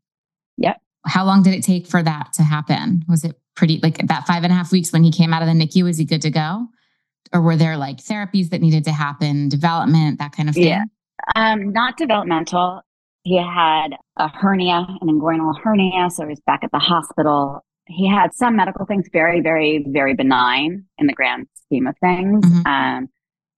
Yep. 0.57 0.81
How 1.05 1.25
long 1.25 1.43
did 1.43 1.53
it 1.53 1.63
take 1.63 1.87
for 1.87 2.03
that 2.03 2.33
to 2.33 2.43
happen? 2.43 3.03
Was 3.07 3.23
it 3.23 3.39
pretty 3.55 3.79
like 3.81 3.97
that 4.07 4.27
five 4.27 4.43
and 4.43 4.51
a 4.51 4.55
half 4.55 4.71
weeks 4.71 4.91
when 4.91 5.03
he 5.03 5.11
came 5.11 5.33
out 5.33 5.41
of 5.41 5.47
the 5.47 5.53
NICU? 5.53 5.83
Was 5.83 5.97
he 5.97 6.05
good 6.05 6.21
to 6.21 6.29
go? 6.29 6.67
Or 7.33 7.41
were 7.41 7.55
there 7.55 7.77
like 7.77 7.97
therapies 7.97 8.49
that 8.49 8.61
needed 8.61 8.83
to 8.85 8.91
happen, 8.91 9.49
development, 9.49 10.19
that 10.19 10.33
kind 10.33 10.49
of 10.49 10.55
thing? 10.55 10.67
Yeah. 10.67 10.83
Um, 11.35 11.71
not 11.71 11.97
developmental. 11.97 12.81
He 13.23 13.37
had 13.37 13.89
a 14.17 14.27
hernia, 14.27 14.85
an 15.01 15.07
inguinal 15.07 15.53
hernia. 15.61 16.09
So 16.09 16.23
he 16.23 16.29
was 16.29 16.41
back 16.41 16.63
at 16.63 16.71
the 16.71 16.79
hospital. 16.79 17.63
He 17.87 18.07
had 18.07 18.33
some 18.33 18.55
medical 18.55 18.85
things, 18.85 19.07
very, 19.11 19.41
very, 19.41 19.85
very 19.87 20.13
benign 20.13 20.85
in 20.97 21.07
the 21.07 21.13
grand 21.13 21.47
scheme 21.65 21.87
of 21.87 21.95
things. 21.99 22.45
Mm-hmm. 22.45 22.67
Um, 22.67 23.09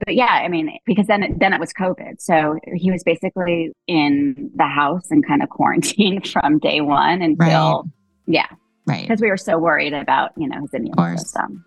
but 0.05 0.15
yeah, 0.15 0.25
I 0.25 0.47
mean, 0.47 0.77
because 0.85 1.07
then 1.07 1.23
it, 1.23 1.39
then 1.39 1.53
it 1.53 1.59
was 1.59 1.71
COVID, 1.73 2.19
so 2.19 2.59
he 2.75 2.91
was 2.91 3.03
basically 3.03 3.71
in 3.87 4.51
the 4.55 4.65
house 4.65 5.09
and 5.09 5.25
kind 5.25 5.41
of 5.41 5.49
quarantined 5.49 6.27
from 6.27 6.59
day 6.59 6.81
one 6.81 7.21
until 7.21 7.83
right. 7.83 7.83
yeah, 8.27 8.47
right, 8.85 9.07
because 9.07 9.21
we 9.21 9.29
were 9.29 9.37
so 9.37 9.57
worried 9.57 9.93
about 9.93 10.31
you 10.35 10.47
know 10.47 10.61
his 10.61 10.73
immune 10.73 11.17
system. 11.17 11.63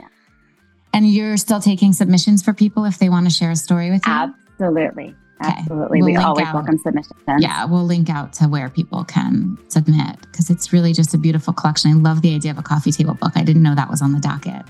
Yeah, 0.00 0.06
and 0.92 1.08
you're 1.08 1.36
still 1.36 1.60
taking 1.60 1.92
submissions 1.92 2.42
for 2.42 2.52
people 2.52 2.84
if 2.84 2.98
they 2.98 3.08
want 3.08 3.26
to 3.26 3.30
share 3.30 3.50
a 3.50 3.56
story 3.56 3.90
with 3.90 4.04
you. 4.06 4.12
Absolutely. 4.12 5.14
Absolutely. 5.40 6.00
We'll 6.02 6.12
we 6.12 6.16
always 6.16 6.46
out. 6.46 6.54
welcome 6.54 6.78
submissions. 6.78 7.12
Yeah, 7.38 7.64
we'll 7.66 7.84
link 7.84 8.08
out 8.08 8.32
to 8.34 8.44
where 8.46 8.70
people 8.70 9.04
can 9.04 9.58
submit 9.68 10.18
because 10.22 10.48
it's 10.50 10.72
really 10.72 10.92
just 10.92 11.12
a 11.14 11.18
beautiful 11.18 11.52
collection. 11.52 11.90
I 11.90 11.94
love 11.94 12.22
the 12.22 12.34
idea 12.34 12.50
of 12.52 12.58
a 12.58 12.62
coffee 12.62 12.90
table 12.92 13.14
book. 13.14 13.32
I 13.34 13.42
didn't 13.44 13.62
know 13.62 13.74
that 13.74 13.90
was 13.90 14.00
on 14.00 14.12
the 14.12 14.20
docket. 14.20 14.62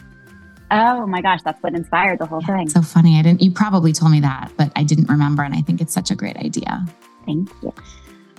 Oh 0.73 1.07
my 1.07 1.21
gosh, 1.23 1.41
that's 1.45 1.63
what 1.63 1.75
inspired 1.75 2.19
the 2.19 2.27
whole 2.27 2.41
Yeah, 2.49 2.57
thing. 2.57 2.69
so 2.69 2.83
funny. 2.83 3.19
I 3.19 3.23
didn't. 3.23 3.41
You 3.43 3.53
probably 3.53 3.93
told 3.93 4.11
me 4.11 4.19
that, 4.21 4.51
but 4.57 4.73
I 4.75 4.83
didn't 4.83 5.09
remember, 5.09 5.45
and 5.45 5.55
I 5.55 5.61
think 5.61 5.81
it's 5.81 5.95
such 5.95 6.11
a 6.11 6.17
great 6.17 6.37
idea. 6.39 6.85
Thank 7.25 7.49
you. 7.63 7.73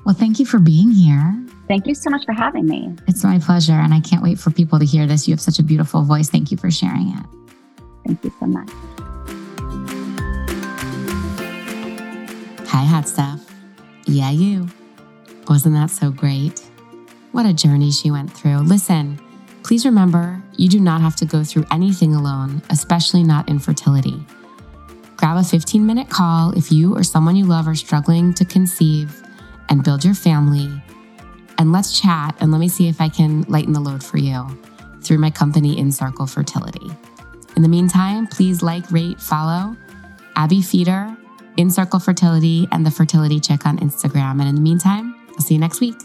Well, 0.05 0.13
thank 0.15 0.37
you 0.39 0.45
for 0.45 0.59
being 0.59 0.91
here. 0.91 1.33
Thank 1.69 1.87
you 1.87 1.95
so 1.95 2.09
much 2.09 2.25
for 2.25 2.33
having 2.33 2.65
me. 2.65 2.93
It's 3.07 3.23
my 3.23 3.39
pleasure, 3.39 3.73
and 3.73 3.93
I 3.93 4.01
can't 4.01 4.21
wait 4.21 4.39
for 4.39 4.51
people 4.51 4.77
to 4.79 4.85
hear 4.85 5.07
this. 5.07 5.27
You 5.27 5.33
have 5.33 5.41
such 5.41 5.59
a 5.59 5.63
beautiful 5.63 6.03
voice. 6.03 6.29
Thank 6.29 6.51
you 6.51 6.57
for 6.57 6.69
sharing 6.69 7.09
it. 7.17 7.25
Thank 8.05 8.23
you 8.25 8.33
so 8.39 8.45
much. 8.45 8.69
Hi, 12.77 12.83
hot 12.83 13.09
stuff. 13.09 13.43
Yeah, 14.05 14.29
you. 14.29 14.67
Wasn't 15.49 15.73
that 15.73 15.89
so 15.89 16.11
great? 16.11 16.59
What 17.31 17.47
a 17.47 17.51
journey 17.51 17.89
she 17.89 18.11
went 18.11 18.31
through. 18.31 18.57
Listen, 18.59 19.19
please 19.63 19.83
remember 19.83 20.43
you 20.57 20.69
do 20.69 20.79
not 20.79 21.01
have 21.01 21.15
to 21.15 21.25
go 21.25 21.43
through 21.43 21.65
anything 21.71 22.13
alone, 22.13 22.61
especially 22.69 23.23
not 23.23 23.49
infertility. 23.49 24.23
Grab 25.15 25.37
a 25.37 25.43
15 25.43 25.87
minute 25.87 26.07
call 26.11 26.51
if 26.51 26.71
you 26.71 26.95
or 26.95 27.01
someone 27.01 27.35
you 27.35 27.45
love 27.45 27.67
are 27.67 27.73
struggling 27.73 28.31
to 28.35 28.45
conceive 28.45 29.23
and 29.69 29.83
build 29.83 30.05
your 30.05 30.13
family. 30.13 30.69
And 31.57 31.71
let's 31.71 31.99
chat 31.99 32.35
and 32.39 32.51
let 32.51 32.59
me 32.59 32.69
see 32.69 32.87
if 32.87 33.01
I 33.01 33.09
can 33.09 33.41
lighten 33.47 33.73
the 33.73 33.79
load 33.79 34.03
for 34.03 34.19
you 34.19 34.45
through 35.01 35.17
my 35.17 35.31
company, 35.31 35.79
In 35.79 35.91
Circle 35.91 36.27
Fertility. 36.27 36.91
In 37.55 37.63
the 37.63 37.69
meantime, 37.69 38.27
please 38.27 38.61
like, 38.61 38.91
rate, 38.91 39.19
follow 39.19 39.75
Abbe 40.35 40.61
Feder, 40.61 41.17
In 41.57 41.71
Circle 41.71 41.99
Fertility, 41.99 42.67
and 42.71 42.85
The 42.85 42.91
Fertility 42.91 43.39
Chick 43.39 43.65
on 43.65 43.79
Instagram. 43.79 44.39
And 44.39 44.47
in 44.47 44.55
the 44.55 44.61
meantime, 44.61 45.15
I'll 45.29 45.41
see 45.41 45.55
you 45.55 45.59
next 45.59 45.81
week. 45.81 45.95